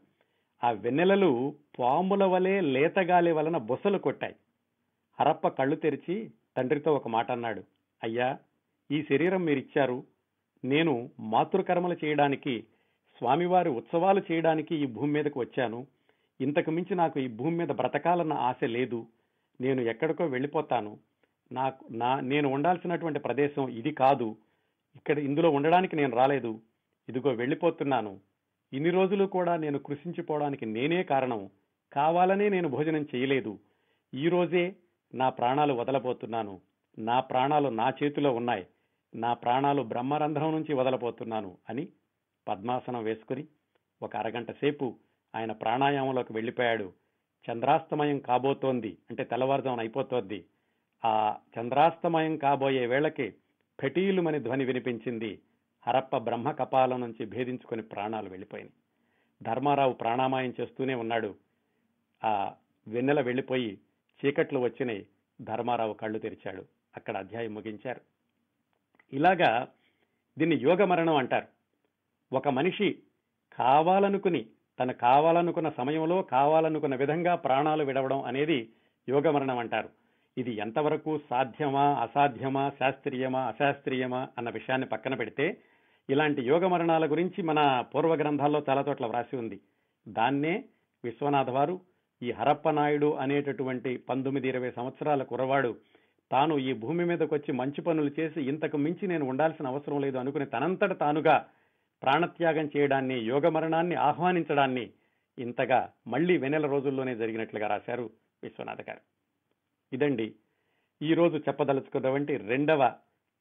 ఆ 0.63 0.71
వెన్నెలలు 0.71 1.56
పాముల 1.79 2.23
వలె 2.23 2.62
లేతగాలి 2.62 3.32
వలన 3.32 3.58
బొసలు 3.58 3.97
కొట్టాయి. 3.97 4.36
హరప్ప 5.19 5.47
కళ్ళు 5.47 5.75
తెరిచి 5.75 6.32
తండ్రితో 6.58 6.93
ఒక 6.93 7.08
మాట 7.08 7.32
అన్నాడు. 7.32 7.63
అయ్యా 8.03 8.38
ఈ 8.91 9.03
శరీరం 9.03 9.45
మీరిచ్చారు. 9.45 10.03
నేను 10.65 11.10
మాతృకర్మలు 11.19 12.06
చేయడానికి 12.06 12.63
స్వామివారి 13.17 13.69
ఉత్సవాలు 13.69 14.21
చేయడానికి 14.32 14.75
ఈ 14.75 14.86
భూమి 14.86 15.12
మీదకు 15.12 15.39
వచ్చాను. 15.39 15.88
ఇంతకు 16.41 16.71
మించి 16.71 16.95
నాకు 16.95 17.19
ఈ 17.19 17.27
భూమి 17.27 17.58
మీద 17.58 17.67
బ్రతకాలన్న 17.67 18.34
ఆశ 18.34 18.63
లేదు. 18.63 19.08
నేను 19.63 19.82
ఎక్కడికో 19.82 20.26
వెళ్ళిపోతాను. 20.26 20.97
నాకు 21.52 21.86
నా 21.91 22.19
నేను 22.19 22.49
ఉండాల్సినటువంటి 22.49 23.19
ప్రదేశం 23.19 23.69
ఇది 23.69 23.91
కాదు. 23.91 24.36
ఇక్కడ 24.95 25.19
ఇందులో 25.19 25.49
ఉండడానికి 25.49 25.95
నేను 25.95 26.15
రాలేదు. 26.15 26.62
ఇదిగో 27.10 27.30
వెళ్ళిపోతున్నాను. 27.32 28.19
ఇన్ని 28.73 28.89
రోజులు 28.89 29.26
కూడా 29.26 29.56
నేను 29.56 29.80
కృషించిపోవడానికి 29.80 30.65
నేనే 30.65 31.04
కారణం. 31.04 31.49
కావాలనే 31.93 32.49
నేను 32.49 32.69
భోజనం 32.69 33.08
చేయలేదు. 33.15 33.60
ఈ 34.13 34.30
రోజే 34.30 34.76
నా 35.15 35.30
ప్రాణాలు 35.30 35.73
వదలబోతున్నాను. 35.73 36.62
నా 36.99 37.19
ప్రాణాలు 37.19 37.69
నా 37.69 37.93
చేతిలో 38.04 38.32
ఉన్నాయి. 38.36 38.67
నా 39.15 39.34
ప్రాణాలు 39.34 39.82
బ్రహ్మరంధ్రం 39.82 40.52
నుంచి 40.52 40.73
వదలబోతున్నాను 40.73 41.58
అని 41.69 41.88
పద్మాసనం 42.47 43.04
వేసుకుని 43.04 43.47
ఒక 44.04 44.15
అరగంట 44.15 44.52
సేపు 44.52 44.95
ఆయన 45.36 45.52
ప్రాణాయామంలోకి 45.52 46.34
వెళ్ళిపోయాడు. 46.34 46.93
చంద్రాస్తమయం 47.49 48.19
కాబోతోంది. 48.19 48.97
అంటే 49.10 49.23
తెల్లవారుజామున 49.23 49.79
అయిపోతోంది. 49.79 50.45
ఆ 51.06 51.36
చంద్రాస్తమయం 51.60 52.38
కాబోయే 52.38 52.86
వేళకి 52.86 53.36
ఫెటీలుమని 53.79 54.39
ధ్వని 54.39 54.65
వినిపించింది. 54.65 55.41
హరప్ప 55.88 56.17
బ్రహ్మ 56.17 56.51
కపాలం 56.51 57.01
నుంచి 57.01 57.25
భేదించుకొని 57.25 57.82
ప్రాణాలు 57.82 58.29
వెళ్ళిపోయినాయి. 58.29 58.73
ధర్మారావు 59.43 59.93
ప్రాణామాయం 59.93 60.53
చేస్తూనే 60.62 60.95
ఉన్నాడు. 60.95 61.36
ఆ 62.23 62.53
వెన్నెల 62.88 63.21
వెళ్ళిపోయి 63.21 63.79
చీకట్లు 64.25 64.60
వచ్చినాయి. 64.60 65.08
ధర్మారావు 65.41 65.93
కళ్ళు 65.93 66.19
తెరిచాడు. 66.19 66.65
అక్కడ 66.95 67.17
అధ్యాయం 67.17 67.53
ముగించారు. 67.53 68.01
ఇలాగా 69.13 69.67
దీన్ని 70.38 70.56
యోగ 70.56 70.84
మరణం 70.84 71.15
అంటారు. 71.15 71.47
ఒక 72.34 72.47
మనిషి 72.47 72.99
కావాలనుకుని 73.53 74.45
తను 74.80 74.94
కావాలనుకున్న 74.94 75.70
సమయంలో 75.70 76.22
కావాలనుకున్న 76.22 76.96
విధంగా 76.96 77.36
ప్రాణాలు 77.36 77.84
విడవడం 77.84 78.22
అనేది 78.24 78.70
యోగ 79.10 79.30
మరణం 79.32 79.58
అంటారు. 79.58 79.90
ఇది 80.38 80.52
ఎంతవరకు 80.56 81.20
సాధ్యమా 81.30 81.86
అసాధ్యమా 82.02 82.72
శాస్త్రీయమా 82.80 83.42
అశాస్త్రీయమా 83.42 84.28
అన్న 84.38 84.50
విషయాన్ని 84.50 84.88
పక్కన 84.88 85.14
పెడితే 85.14 85.58
ఇలాంటి 86.10 86.42
యోగ 86.42 86.68
మరణాల 86.68 87.06
గురించి 87.12 87.44
మన 87.44 87.60
పూర్వ 87.94 88.14
గ్రంథాల్లో 88.16 88.64
చాలా 88.70 88.82
చోట్ల 88.88 89.06
వ్రాసి 89.06 89.36
ఉంది. 89.38 89.58
దాన్నే 90.08 90.64
విశ్వనాథ 91.04 91.50
వారు 91.50 91.76
ఈ 92.22 92.32
హరప్పనాయుడు 92.32 93.10
అనేటటువంటి 93.14 93.98
పంతొమ్మిది 94.10 94.48
ఇరవై 94.48 94.72
సంవత్సరాల 94.72 95.24
కురవాడు 95.24 95.72
తాను 96.32 96.58
ఈ 96.58 96.74
భూమి 96.74 97.06
మీదకొచ్చి 97.06 97.52
మంచి 97.52 97.82
పనులు 97.82 98.12
చేసి 98.20 98.42
ఇంతకు 98.42 98.78
మించి 98.78 99.08
నేను 99.08 99.26
ఉండాల్సిన 99.26 99.68
అవసరం 99.68 100.00
లేదు 100.02 100.18
అనుకుని 100.18 100.46
తనంతట 100.46 101.00
తానుగా 101.00 101.36
ప్రాణత్యాగం 102.04 102.70
చేయడాన్ని 102.78 103.18
యోగ 103.20 103.50
మరణాన్ని 103.50 103.96
ఆహ్వానించడాన్ని 103.96 104.94
ఇంతగా 105.39 105.94
మళ్ళీ 106.08 106.38
వెనెల 106.38 106.66
రోజుల్లోనే 106.66 107.16
జరిగినట్లుగా 107.16 107.68
రాశారు 107.68 108.10
విశ్వనాథ 108.44 108.82
గారు. 108.82 109.02
ఇదండి 109.94 110.36
ఈ 111.02 111.13
రోజు 111.13 111.38
చెప్పదలుచుకున్నటువంటి 111.38 112.38
రెండవ 112.38 112.94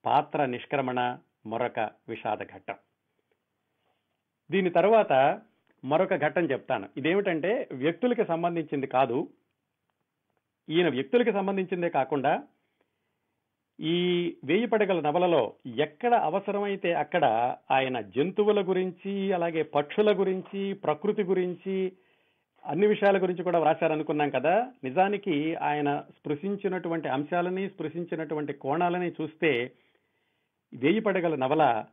పాత్ర 0.05 0.45
నిష్క్రమణ 0.45 1.19
మరొక 1.47 1.91
విషాద 2.09 2.39
ఘట్టం. 2.39 2.75
దీని 4.51 4.71
తర్వాత 4.71 5.41
మరొక 5.85 6.15
ఘట్టం 6.15 6.45
చెప్తాను. 6.45 6.89
ఇదేమిటంటే 6.97 7.69
వ్యక్తులకి 7.73 8.25
సంబంధించింది 8.25 8.87
కాదు. 8.87 9.29
ఈయన 10.69 10.89
వ్యక్తులకి 10.89 11.33
సంబంధించిందే 11.33 11.89
కాకుండా 11.89 12.45
ఈ 13.81 14.37
వేయి 14.45 14.67
పడగల 14.67 15.01
నవలలో 15.01 15.53
ఎక్కడ 15.67 16.15
అవసరమైతే 16.15 16.93
అక్కడ 16.93 17.25
ఆయన 17.71 18.01
జంతువుల 18.01 18.69
గురించి 18.69 19.33
అలాగే 19.33 19.63
పక్షుల 19.63 20.21
గురించి 20.21 20.73
ప్రకృతి 20.73 21.23
గురించి 21.23 21.93
అన్ని 22.65 22.87
విషయాల 22.87 23.23
గురించి 23.23 23.43
కూడా 23.43 23.59
వ్రాశారనుకున్నాం 23.59 24.31
కదా. 24.31 24.67
నిజానికి 24.85 25.55
ఆయన 25.55 26.03
స్పృశించినటువంటి 26.19 27.09
అంశాలని 27.09 27.69
స్పృశించినటువంటి 27.69 28.53
కోణాలని 28.53 29.11
చూస్తే 29.11 29.73
వేయి 30.75 31.01
పడగల 31.01 31.35
నవల 31.35 31.85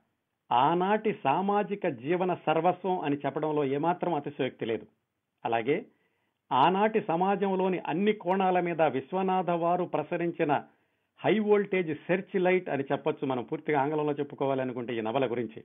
ఆనాటి 0.52 1.16
సామాజిక 1.24 1.88
జీవన 1.88 2.38
సర్వస్వం 2.46 3.00
అని 3.00 3.16
చెప్పడంలో 3.16 3.66
ఏమాత్రం 3.66 4.14
అతిశయోక్తి 4.14 4.66
లేదు. 4.66 4.86
అలాగే 5.46 5.86
ఆనాటి 6.52 7.02
సమాజంలోని 7.02 7.80
అన్ని 7.80 8.14
కోణాల 8.14 8.60
మీద 8.60 8.82
విశ్వనాథ 8.82 9.50
వారు 9.50 9.84
ప్రసరించిన 9.84 10.64
హై 11.26 11.40
వోల్టేజ్ 11.40 11.96
సెర్చ్ 11.96 12.42
లైట్ 12.42 12.70
అని 12.70 12.84
చెప్పొచ్చు 12.92 13.28
మనం 13.28 13.44
పూర్తిగా 13.44 13.82
ఆంగ్లంలో 13.82 14.14
చెప్పుకోవాలనుకుంటే 14.14 14.98
ఈ 14.98 15.02
నవల 15.02 15.32
గురించి. 15.32 15.64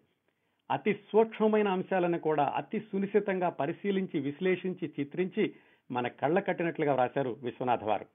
అతి 0.71 0.93
సూక్ష్మమైన 0.93 1.69
అంశాలను 1.69 2.19
కూడా 2.19 2.53
అతి 2.57 2.81
సునిశ్చితంగా 2.81 3.49
పరిశీలించి 3.49 4.21
విశ్లేషించి 4.21 4.93
చిత్రించి 5.01 5.55
మన 5.91 6.09
కళ్ళ 6.09 6.39
కట్టినట్లుగా 6.39 6.93
వ్రాశారు 6.93 7.37
విశ్వనాథ్ 7.43 7.85
వారు. 7.85 8.07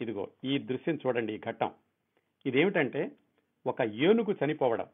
ఇదిగో 0.00 0.28
ఈ 0.44 0.58
దృశ్యం 0.58 0.98
చూడండి 1.06 1.34
ఈ 1.34 1.38
ఘట్టం. 1.38 1.70
ఇదేమిటంటే 2.46 3.12
ఒక 3.66 3.82
ఏనుగు 3.82 4.36
చనిపోవడం. 4.44 4.86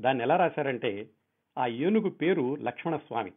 దాన్ని 0.00 0.22
ఎలా 0.22 0.36
రాశారంటే 0.36 1.10
ఆ 1.58 1.66
ఏనుగు 1.66 2.08
పేరు 2.10 2.54
లక్ష్మణస్వామి. 2.54 3.32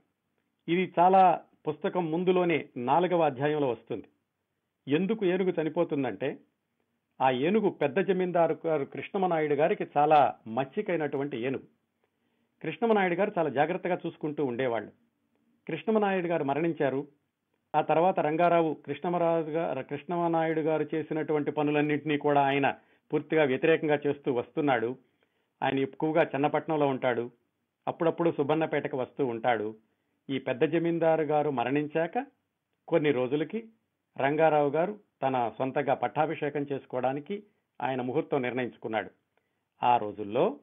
ఇది 0.68 0.94
చాలా 1.00 1.42
పుస్తకం 1.68 2.12
ముందులోనే 2.12 2.66
నాలుగవ 2.78 3.22
అధ్యాయంలో 3.22 3.70
వస్తుంది. 3.70 4.06
ఎందుకు 4.88 5.26
ఏనుగు 5.26 5.54
చనిపోతుందంటే 5.62 6.38
ఆ 7.22 7.30
ఏనుగు 7.30 7.70
పెద్ద 7.70 8.00
జమీందారు 8.00 8.58
గారు 8.66 8.86
కృష్ణమనాయుడు 8.86 9.54
గారికి 9.54 9.88
చాలా 9.98 10.36
మచ్చికైనటువంటి 10.48 11.38
ఏనుగు. 11.38 11.64
కృష్ణమనాయుడు 12.64 13.14
గారు 13.14 13.32
చాలా 13.38 13.50
జాగ్రత్తగా 13.50 13.98
చూసుకుంటూ 14.06 14.46
ఉండేవాళ్ళు. 14.46 14.92
కృష్ణమనాయుడు 15.68 16.28
గారు 16.28 16.44
మరణించారు. 16.44 17.08
ఆ 17.76 17.82
తర్వాత 17.82 18.20
రంగారావు 18.20 18.74
కృష్ణమరాజు 18.74 19.50
గారు 19.50 19.82
కృష్ణమనాయుడు 19.82 20.62
గారు 20.62 20.86
చేసినటువంటి 20.96 21.52
పనులన్నింటినీ 21.52 22.18
కూడా 22.18 22.42
ఆయన 22.42 22.76
పూర్తిగా 23.14 23.44
వ్యతిరేకంగా 23.44 24.00
చేస్తూ 24.08 24.34
వస్తున్నాడు. 24.34 24.96
ఆయన 25.64 25.80
ఎక్కువగా 25.80 26.24
చెన్నపట్నంలో 26.24 26.88
ఉంటాడు. 26.88 27.32
అప్పుడప్పుడు 27.88 28.32
సుబ్బన్నపేటకు 28.32 28.98
వస్తూ 28.98 29.26
ఉంటాడు. 29.26 29.76
ఈ 30.30 30.40
పెద్ద 30.40 30.64
జమీందారు 30.64 31.22
గారు 31.22 31.50
మరణించాక 31.50 32.26
కొన్ని 32.88 33.12
రోజులకి 33.12 33.68
రంగారావు 34.18 34.70
గారు 34.70 35.07
తన 35.22 35.52
సొంతగా 35.58 35.94
పట్టాభిషేకం 35.94 36.66
చేసుకోవడానికి 36.72 37.44
ఆయన 37.82 38.02
ముహూర్తం 38.02 38.42
నిర్ణయించుకున్నాడు. 38.42 39.10
ఆ 39.84 39.98
రోజుల్లో 39.98 40.60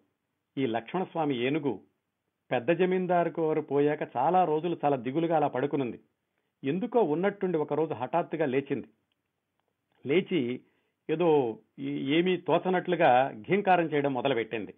ఈ 0.58 0.66
లక్ష్మణస్వామి 0.66 1.36
ఏనుగు 1.36 1.80
పెద్ద 2.50 2.70
జమీందారు 2.70 3.40
వారు 3.40 3.60
పోయాక 3.60 4.16
చాలా 4.16 4.44
రోజులు 4.44 4.78
చాలా 4.84 4.96
దిగులుగా 4.96 5.36
అలా 5.36 5.48
పడుకునుంది. 5.48 6.00
ఎందుకో 6.64 7.02
ఉన్నట్టుండి 7.02 7.58
ఒకరోజు 7.58 7.94
హఠాత్తుగా 7.94 8.46
లేచింది. 8.46 8.86
లేచి 10.06 10.60
ఏదో 11.10 11.58
ఏమీ 11.80 12.36
తోచనట్లుగా 12.36 13.32
ఘీంకారం 13.48 13.84
చేయడం 13.84 14.14
మొదలుపెట్టింది. 14.14 14.74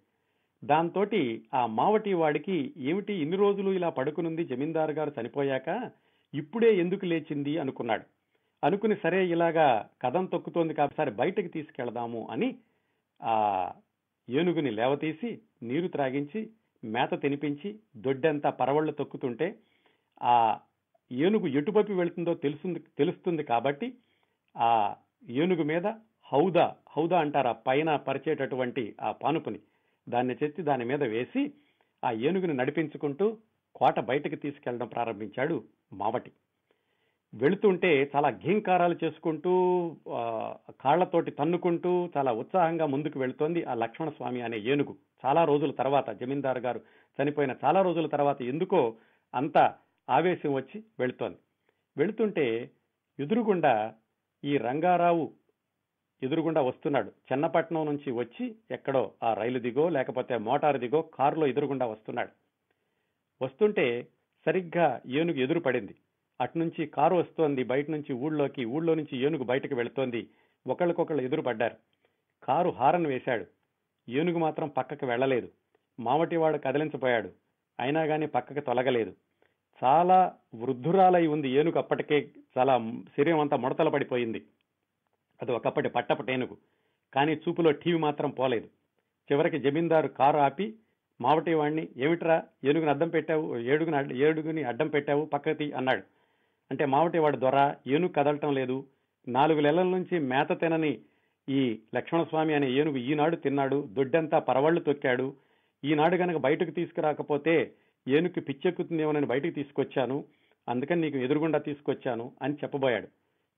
దాంతో 0.65 1.07
ఆ 1.55 1.67
మావటి 1.67 2.12
వాడికి 2.12 2.75
ఏమిటి 2.77 3.15
ఇన్ని 3.15 3.37
రోజులు 3.37 3.71
ఇలా 3.71 3.89
పడుకునుంది 3.89 4.45
జమీందారు 4.45 4.93
గారు 4.93 5.12
చనిపోయాక 5.21 5.91
ఇప్పుడే 6.35 6.77
ఎందుకు 6.77 7.05
లేచింది 7.05 7.59
అనుకున్నాడు. 7.59 8.15
అనుకుని 8.62 8.97
సరే 8.97 9.27
ఇలాగా 9.27 9.90
కథం 10.03 10.27
తొక్కుతోంది 10.27 10.75
కాబట్టి 10.75 11.11
బయటకు 11.11 11.49
తీసుకెళ్దాము 11.49 12.29
అని 12.31 12.59
ఆ 13.23 13.73
ఏనుగుని 14.29 14.71
లేవతీసి 14.71 15.40
నీరు 15.62 15.88
త్రాగించి 15.88 16.51
మేత 16.85 17.23
తినిపించి 17.23 17.81
దొడ్డంతా 17.97 18.51
పరవళ్ళు 18.51 18.92
తొక్కుతుంటే 18.92 19.59
ఆ 20.23 20.59
ఏనుగు 21.12 21.47
ఎటుపైపు 21.47 21.92
వెళుతుందో 21.92 22.35
తెలుస్తుంది 22.35 22.79
తెలుస్తుంది 22.99 23.42
కాబట్టి 23.42 23.95
ఆ 24.57 24.95
ఏనుగు 25.31 25.62
మీద 25.62 25.87
హౌదా 26.33 26.75
హౌదా 26.88 27.21
అంటారు 27.21 27.49
ఆ 27.49 27.53
పైన 27.53 27.97
పరిచేటటువంటి 27.97 28.97
ఆ 29.01 29.12
పానుపుని. 29.12 29.61
దాన్ని 30.09 30.35
చెత్తి 30.42 30.62
దాని 30.62 30.85
మీద 30.85 31.03
వేసి 31.03 31.53
ఆ 32.05 32.11
ఏనుగుని 32.12 32.55
నడిపించుకుంటూ 32.55 33.38
కోట 33.75 34.01
బయటకు 34.01 34.35
తీసుకెళ్ళడం 34.35 34.88
ప్రారంభించాడు 34.88 35.64
మావటి. 35.92 36.33
వెళుతుంటే 37.35 38.11
చాలా 38.17 38.31
ఘీంకారాలు 38.31 38.97
చేసుకుంటూ 39.05 39.53
కాళ్ళతోటి 40.81 41.31
తన్నుకుంటూ 41.31 42.11
చాలా 42.16 42.33
ఉత్సాహంగా 42.33 42.87
ముందుకు 42.87 43.18
వెళుతోంది 43.18 43.64
ఆ 43.64 43.74
లక్ష్మణ 43.74 44.09
స్వామి 44.09 44.41
అనే 44.41 44.59
ఏనుగు. 44.59 44.95
చాలా 45.24 45.45
రోజుల 45.45 45.70
తర్వాత 45.70 46.11
జమీందారు 46.11 46.61
గారు 46.61 46.81
చనిపోయిన 47.18 47.55
చాలా 47.64 47.83
రోజుల 47.83 48.07
తర్వాత 48.07 48.43
ఎందుకో 48.43 48.97
అంత 49.35 49.59
ఆవేశం 50.11 50.55
వచ్చి 50.55 50.83
వెళుతోంది. 50.99 51.39
వెళుతుంటే 51.99 52.70
ఎదురుగుండా 53.20 53.95
ఈ 54.45 54.57
రంగారావు 54.57 55.33
ఎదురుగుండా 56.22 56.61
వస్తున్నాడు. 56.61 57.11
చెన్నపట్నం 57.33 57.87
నుంచి 57.87 58.11
వచ్చి 58.11 58.55
ఎక్కడో 58.70 59.12
ఆ 59.22 59.35
రైలు 59.35 59.59
దిగో 59.59 59.89
లేకపోతే 59.89 60.39
మోటారు 60.39 60.79
దిగో 60.79 61.03
కారులో 61.03 61.47
ఎదురుగుండా 61.47 61.87
వస్తున్నాడు. 61.87 62.33
వస్తుంటే 63.43 64.07
సరిగ్గా 64.47 65.01
ఏనుగు 65.07 65.39
ఎదురు 65.39 65.61
పడింది 65.61 65.95
అటునుంచి 66.41 66.87
కారు 66.87 67.16
వస్తోంది 67.16 67.64
బయట 67.64 67.91
నుంచి 67.91 68.12
ఊళ్ళోకి 68.12 68.64
ఊళ్ళో 68.64 68.95
నుంచి 68.95 69.18
ఏనుగు 69.18 69.45
బయటకు 69.45 69.74
వెళుతోంది. 69.74 70.30
ఒకళ్ళకొకళ్ళు 70.66 71.22
ఎదురుపడ్డారు 71.22 71.76
కారు 72.45 72.70
హారన్ 72.70 73.07
వేశాడు. 73.07 73.47
ఏనుగు 74.09 74.39
మాత్రం 74.39 74.68
పక్కకు 74.68 75.07
వెళ్ళలేదు. 75.07 75.49
మావటివాడు 76.01 76.59
కదిలించపోయాడు. 76.59 77.32
అయినా 77.80 78.07
కానీ 78.07 78.26
పక్కకు 78.26 78.61
తొలగలేదు. 78.61 79.14
చాలా 79.84 80.34
వృద్ధురాలై 80.55 81.26
ఉంది 81.26 81.49
ఏనుగు 81.49 81.78
అప్పటికే. 81.78 82.30
చాలా 82.59 82.78
శరీరం 83.18 83.41
అంతా 83.41 83.57
ముడతల 83.57 83.89
పడిపోయింది. 83.89 84.47
అది 85.43 85.53
ఒకప్పటి 85.53 85.89
పట్టపట 85.89 86.30
ఏనుగు. 86.30 86.57
కానీ 87.14 87.32
చూపులో 87.32 87.70
టీవీ 87.70 87.99
మాత్రం 87.99 88.30
పోలేదు. 88.30 88.68
చివరికి 89.32 89.59
జమీందారు 89.59 90.09
కారు 90.09 90.37
ఆపి 90.37 90.74
మావటి 91.20 91.51
ఏమిట్రా? 91.97 92.45
ఏనుగుని 92.64 92.91
అడ్డం 92.91 93.09
పెట్టావు? 93.09 93.59
ఏడుగుని 93.59 94.18
ఏడుగుని 94.18 94.62
అడ్డం 94.62 94.89
పెట్టావు? 94.89 95.24
పక్కతి 95.24 95.72
అన్నాడు. 95.72 96.16
అంటే 96.71 96.87
మావటి 96.87 97.19
వాడి 97.19 97.37
దొర 97.37 97.75
ఏనుగు 97.87 98.12
కదలటం 98.12 98.55
లేదు. 98.55 98.85
నాలుగు 99.29 99.61
నెలల 99.61 99.83
నుంచి 99.83 100.19
మేత 100.19 100.61
తినని 100.61 101.01
ఈ 101.49 101.81
లక్ష్మణస్వామి 101.95 102.55
అనే 102.55 102.71
ఏనుగు 102.71 102.97
ఈనాడు 102.97 103.37
తిన్నాడు. 103.37 103.89
దొడ్డంతా 103.93 104.39
పరవళ్ళు 104.39 104.81
తొక్కాడు. 104.81 105.35
ఈనాడు 105.85 106.17
గనక 106.17 106.37
బయటకు 106.37 106.71
తీసుకురాకపోతే 106.71 107.73
ఏనుగు 108.09 108.41
పిచ్చెక్కుతుందేమోనని 108.41 109.27
బయటకు 109.27 109.51
తీసుకొచ్చాను. 109.51 110.25
అందుకని 110.69 111.01
నీకు 111.01 111.19
ఎదురుగుండా 111.19 111.59
తీసుకొచ్చాను 111.59 112.33
అని 112.43 112.55
చెప్పబోయాడు. 112.55 113.09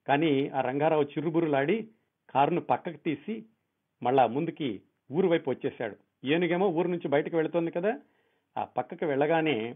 కానీ 0.09 0.49
ఆ 0.49 0.61
రంగారావు 0.61 1.03
చిరుబురులాడి 1.03 1.89
కారును 2.31 2.61
పక్కకు 2.61 2.97
తీసి 2.97 3.45
మళ్ళా 4.03 4.27
ముందుకి 4.27 4.81
ఊరు 5.13 5.29
వైపు 5.29 5.51
వచ్చేశాడు. 5.51 5.97
ఏనుగేమో 6.27 6.69
ఊరు 6.69 6.89
నుంచి 6.89 7.09
బయటకు 7.09 7.37
వెళుతోంది 7.37 7.71
కదా. 7.71 7.99
ఆ 8.59 8.65
పక్కకు 8.65 9.07
వెళ్ళగానే 9.07 9.75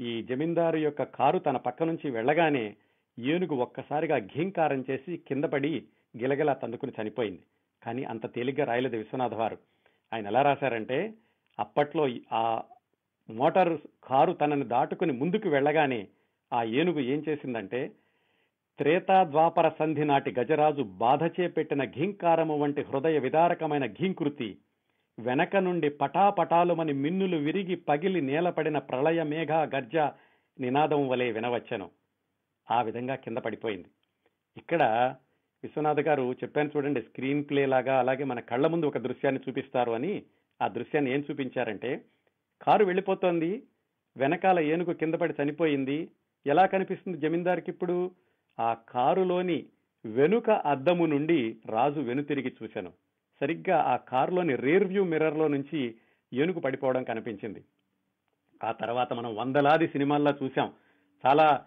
ఈ 0.00 0.22
జమీందారు 0.22 0.76
యొక్క 0.76 1.02
కారు 1.02 1.38
తన 1.38 1.56
పక్క 1.56 1.82
నుంచి 1.82 2.10
వెళ్ళగానే 2.10 2.76
ఏనుగు 3.18 3.54
ఒక్కసారిగా 3.54 4.18
ఘీంకారం 4.18 4.84
చేసి 4.90 5.16
కిందపడి 5.16 5.84
గిలగిలా 6.18 6.52
తందుకుని 6.52 6.92
చనిపోయింది. 7.02 7.40
కానీ 7.82 8.04
అంత 8.04 8.34
తేలిగ్గా 8.34 8.64
రాయలేదు 8.66 8.96
విశ్వనాథ 8.96 9.34
వారు. 9.34 9.58
ఆయన 10.12 10.26
ఎలా 10.26 10.42
రాశారంటే 10.42 11.14
అప్పట్లో 11.58 12.08
ఆ 12.32 12.62
మోటార్ 13.30 13.78
కారు 14.04 14.32
తనని 14.32 14.64
దాటుకుని 14.64 15.12
ముందుకు 15.12 15.48
వెళ్ళగానే 15.48 16.08
ఆ 16.52 16.62
ఏనుగు 16.62 17.00
ఏం 17.00 17.24
చేసిందంటే 17.28 17.90
త్రేతా 18.78 19.24
ద్వాపర 19.24 19.68
సంధి 19.68 20.04
నాటి 20.04 20.34
గజరాజు 20.40 20.82
బాధచే 20.82 21.48
పెట్టిన 21.48 21.84
ఘీంకారము 21.84 22.58
వంటి 22.58 22.82
హృదయ 22.82 23.18
విదారకమైన 23.18 23.86
ఘీంకృతి 23.86 24.56
వెనక 25.20 25.56
నుండి 25.56 25.90
పటాపటాలుమని 25.90 26.92
మిన్నులు 26.92 27.36
విరిగి 27.36 27.76
పగిలి 27.76 28.20
నేలపడిన 28.20 28.78
ప్రళయ 28.78 29.22
మేఘ 29.22 29.52
గర్జ 29.52 29.96
నినాదం 30.60 31.08
వలె 31.08 31.32
వినవచ్చెను. 31.32 31.90
ఆ 32.70 32.82
విధంగా 32.82 33.14
కింద 33.14 33.38
పడిపోయింది. 33.38 33.88
ఇక్కడ 34.56 34.82
విశ్వనాథ్ 35.62 36.00
గారు 36.00 36.32
చెప్పాను 36.32 36.70
చూడండి 36.76 37.02
స్క్రీన్ 37.02 37.44
ప్లే 37.44 37.66
లాగా 37.66 37.98
అలాగే 37.98 38.24
మన 38.24 38.40
కళ్ళ 38.40 38.66
ముందు 38.66 38.86
ఒక 38.86 38.98
దృశ్యాన్ని 38.98 39.40
చూపిస్తారు 39.48 39.92
అని. 39.92 40.22
ఆ 40.62 40.68
దృశ్యాన్ని 40.68 41.14
ఏం 41.14 41.24
చూపించారంటే 41.30 42.04
కారు 42.62 42.84
వెళ్ళిపోతోంది 42.84 43.62
వెనకాల 44.16 44.60
ఏనుగు 44.60 44.92
కింద 44.92 45.14
పడి 45.14 45.34
చనిపోయింది. 45.42 46.08
ఎలా 46.46 46.66
కనిపిస్తుంది 46.66 47.18
జమీందార్కి 47.18 47.70
ఇప్పుడు? 47.70 48.10
ఆ 48.60 48.76
కారులోని 48.88 49.66
వెనుక 50.06 50.50
అద్దము 50.50 51.06
నుండి 51.06 51.56
రాజు 51.66 52.00
వెనుతిరిగి 52.00 52.52
చూశాను. 52.62 52.92
సరిగ్గా 53.40 53.78
ఆ 53.78 53.96
కారులోని 53.96 54.54
రేర్ 54.56 54.84
వ్యూ 54.84 55.04
మిర్రర్లో 55.04 55.48
నుంచి 55.48 55.94
ఏనుగు 56.34 56.60
పడిపోవడం 56.60 57.04
కనిపించింది. 57.04 57.64
ఆ 58.64 58.72
తర్వాత 58.72 59.12
మనం 59.12 59.36
వందలాది 59.36 59.88
సినిమాల్లో 59.88 60.32
చూసాం 60.42 60.72
చాలా 61.26 61.64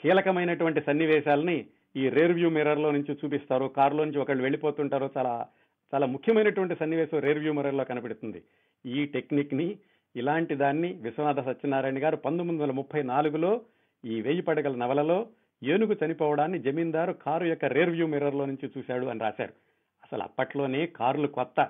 కీలకమైనటువంటి 0.00 0.80
సన్నివేశాలని 0.80 1.66
ఈ 1.96 2.08
రేర్ 2.08 2.32
వ్యూ 2.32 2.50
మిర్రర్లో 2.50 2.90
నుంచి 2.90 3.18
చూపిస్తారు. 3.24 3.64
కారులో 3.64 4.04
నుంచి 4.04 4.18
ఒకళ్ళు 4.18 4.42
వెళ్ళిపోతుంటారు. 4.42 5.10
చాలా 5.16 5.46
చాలా 5.94 6.06
ముఖ్యమైనటువంటి 6.06 6.74
సన్నివేశం 6.74 7.18
రేర్ 7.18 7.38
వ్యూ 7.38 7.52
మిర్రర్లో 7.52 7.84
కనబడుతుంది 7.84 8.42
ఈ 8.86 9.06
టెక్నిక్ని 9.06 9.78
ఇలాంటి 10.16 10.54
దాన్ని 10.54 10.92
విశ్వనాథ 10.92 11.40
సత్యనారాయణ 11.40 12.04
గారు 12.04 12.16
పంతొమ్మిది 12.16 12.62
వందల 12.62 12.74
ముప్పై 12.74 13.02
నాలుగులో 13.02 13.60
ఈ 14.04 14.20
వెయ్యి 14.20 14.42
పడగల 14.42 14.76
నవలలో 14.76 15.26
ఏనుగు 15.62 15.96
చనిపోవడాన్ని 16.04 16.58
జమీందారు 16.58 17.12
కారు 17.12 17.44
యొక్క 17.44 17.64
రేర్ 17.64 17.90
వ్యూ 17.90 18.06
మిర్రర్లో 18.06 18.46
నుంచి 18.46 18.70
చూశాడు 18.78 19.06
అని 19.06 19.20
రాశారు. 19.20 19.71
అసలు 20.12 20.22
అప్పట్లోనే 20.22 20.86
కార్లు 20.86 21.26
కొత్త. 21.26 21.68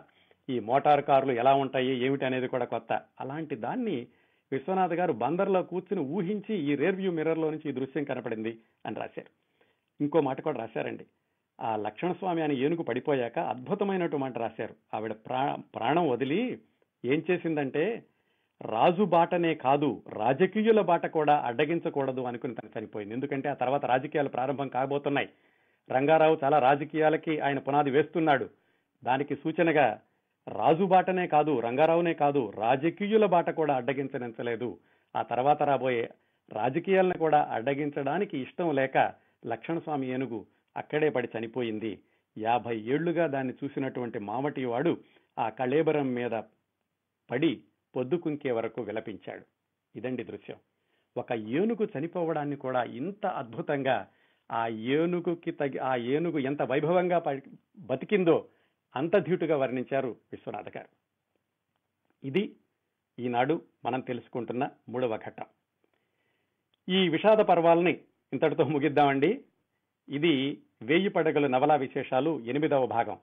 ఈ 0.49 0.61
మోటార్ 0.61 1.05
కార్లు 1.05 1.33
ఎలా 1.33 1.55
ఉంటాయి 1.55 2.05
ఏమిటి 2.05 2.25
అనేది 2.25 2.49
కూడా 2.49 2.65
కొత్త. 2.65 3.01
అలాంటి 3.21 3.57
దాన్ని 3.57 4.07
విశ్వనాథ్ 4.53 4.93
గారు 4.93 5.13
బందర్లో 5.13 5.63
కూర్చుని 5.63 6.01
ఊహించి 6.01 6.55
ఈ 6.57 6.75
రేర్వ్యూ 6.75 7.13
మిర్రర్లో 7.13 7.51
నుంచి 7.51 7.69
ఈ 7.69 7.73
దృశ్యం 7.73 8.05
కనపడింది 8.05 8.59
అని 8.87 8.97
రాశారు. 8.97 9.31
ఇంకో 10.01 10.21
మాట 10.21 10.41
కూడా 10.41 10.59
రాశారండి. 10.59 11.07
ఆ 11.61 11.77
లక్ష్మణస్వామి 11.77 12.43
అని 12.43 12.57
ఏనుగు 12.57 12.83
పడిపోయాక 12.83 13.39
అద్భుతమైనటువంటి 13.39 14.17
మాట 14.17 14.39
రాశారు. 14.39 14.75
ఆవిడ 14.95 15.13
ప్రా 15.13 15.57
ప్రాణం 15.75 16.09
వదిలి 16.09 16.59
ఏం 17.05 17.23
చేసిందంటే 17.31 18.03
రాజు 18.63 19.03
బాటనే 19.03 19.55
కాదు 19.55 20.03
రాజకీయుల 20.09 20.81
బాట 20.81 21.07
కూడా 21.07 21.37
అడ్డగించకూడదు 21.39 22.21
అనుకుని 22.21 22.55
తను 22.55 22.79
చనిపోయింది. 22.79 23.15
ఎందుకంటే 23.15 23.49
ఆ 23.49 23.55
తర్వాత 23.55 23.85
రాజకీయాలు 23.85 24.29
ప్రారంభం 24.29 24.69
కాబోతున్నాయి. 24.69 25.29
రంగారావు 25.93 26.39
చాలా 26.45 26.59
రాజకీయాలకి 26.59 27.41
ఆయన 27.41 27.59
పునాది 27.59 27.91
వేస్తున్నాడు. 27.91 28.51
దానికి 29.05 29.35
సూచనగా 29.35 30.01
రాజు 30.49 30.85
బాటనే 30.85 31.27
కాదు 31.27 31.61
రంగారావునే 31.61 32.15
కాదు 32.15 32.53
రాజకీయుల 32.57 33.27
బాట 33.27 33.51
కూడా 33.51 33.75
అడ్డగించనించలేదు. 33.75 34.79
ఆ 35.17 35.23
తర్వాత 35.23 35.63
రాబోయే 35.63 36.11
రాజకీయాలను 36.53 37.19
కూడా 37.19 37.49
అడ్డగించడానికి 37.51 38.39
ఇష్టం 38.39 38.75
లేక 38.75 39.13
లక్ష్మణస్వామి 39.47 40.07
ఏనుగు 40.07 40.47
అక్కడే 40.77 41.09
పడి 41.09 41.29
చనిపోయింది. 41.39 42.01
యాభై 42.39 42.77
ఏళ్ళుగా 42.79 43.27
దాన్ని 43.27 43.55
చూసినటువంటి 43.65 44.19
మామటి 44.19 44.65
వాడు 44.65 44.99
ఆ 45.39 45.49
కళేబరం 45.49 46.15
మీద 46.15 46.43
పడి 47.31 47.61
పొద్దుకుంకే 47.97 48.51
వరకు 48.51 48.83
విలపించాడు. 48.83 49.43
ఇదండి 49.97 50.25
దృశ్యం. 50.25 50.57
ఒక 51.17 51.33
ఏనుగు 51.33 51.89
చనిపోవడాన్ని 51.99 52.57
కూడా 52.57 52.83
ఇంత 52.83 53.27
అద్భుతంగా 53.27 54.07
ఆ 54.53 54.67
ఏనుగుకి 54.67 55.51
తగి 55.51 55.79
ఆ 55.79 55.97
ఏనుగు 55.97 56.39
ఎంత 56.39 56.63
వైభవంగా 56.63 57.19
ప- 57.19 57.43
బతికిందో 57.79 58.49
అంత 58.97 59.17
ధీటుగా 59.17 59.57
వర్ణించారు 59.57 60.09
విశ్వనాథ 60.09 60.77
గారు. 60.77 60.89
ఇది 62.27 62.57
ఈనాడు 63.19 63.63
మనం 63.85 64.01
తెలుసుకుంటున్న 64.01 64.69
మూడవ 64.89 65.17
ఘట్టం. 65.17 65.45
ఈ 66.89 67.09
విషాద 67.09 67.39
పర్వాలని 67.39 68.01
ఇంతటితో 68.33 68.65
ముగిద్దామండి. 68.65 69.45
ఇది 70.09 70.63
వేయి 70.83 71.09
పడగలు 71.09 71.47
నవలా 71.47 71.75
విశేషాలు 71.75 72.41
ఎనిమిదవ 72.41 72.87
భాగం. 72.87 73.19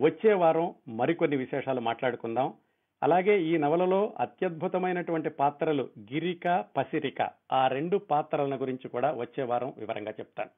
వచ్చే 0.00 0.32
వారం 0.32 0.74
మరికొన్ని 0.88 1.36
విశేషాలు 1.36 1.80
మాట్లాడుకుందాం. 1.80 2.54
అలాగే 3.02 3.42
ఈ 3.42 3.56
నవలలో 3.56 4.12
అత్యద్భుతమైనటువంటి 4.20 5.30
పాత్రలు 5.30 5.88
గిరిక 5.98 6.64
పసిరిక 6.76 7.28
ఆ 7.52 7.68
రెండు 7.68 7.96
పాత్రల 7.96 8.60
గురించి 8.60 8.88
కూడా 8.88 9.12
వచ్చే 9.12 9.44
వారం 9.44 9.72
వివరంగా 9.76 10.10
చెప్తాను. 10.10 10.50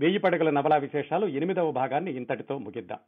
వేయి 0.00 0.18
పడగల 0.18 0.50
నవలా 0.50 0.76
విశేషాలు 0.76 1.26
ఎనిమిదవ 1.26 1.70
భాగాన్ని 1.70 2.12
ఇంతటితో 2.12 2.58
ముగిద్దాం. 2.58 2.98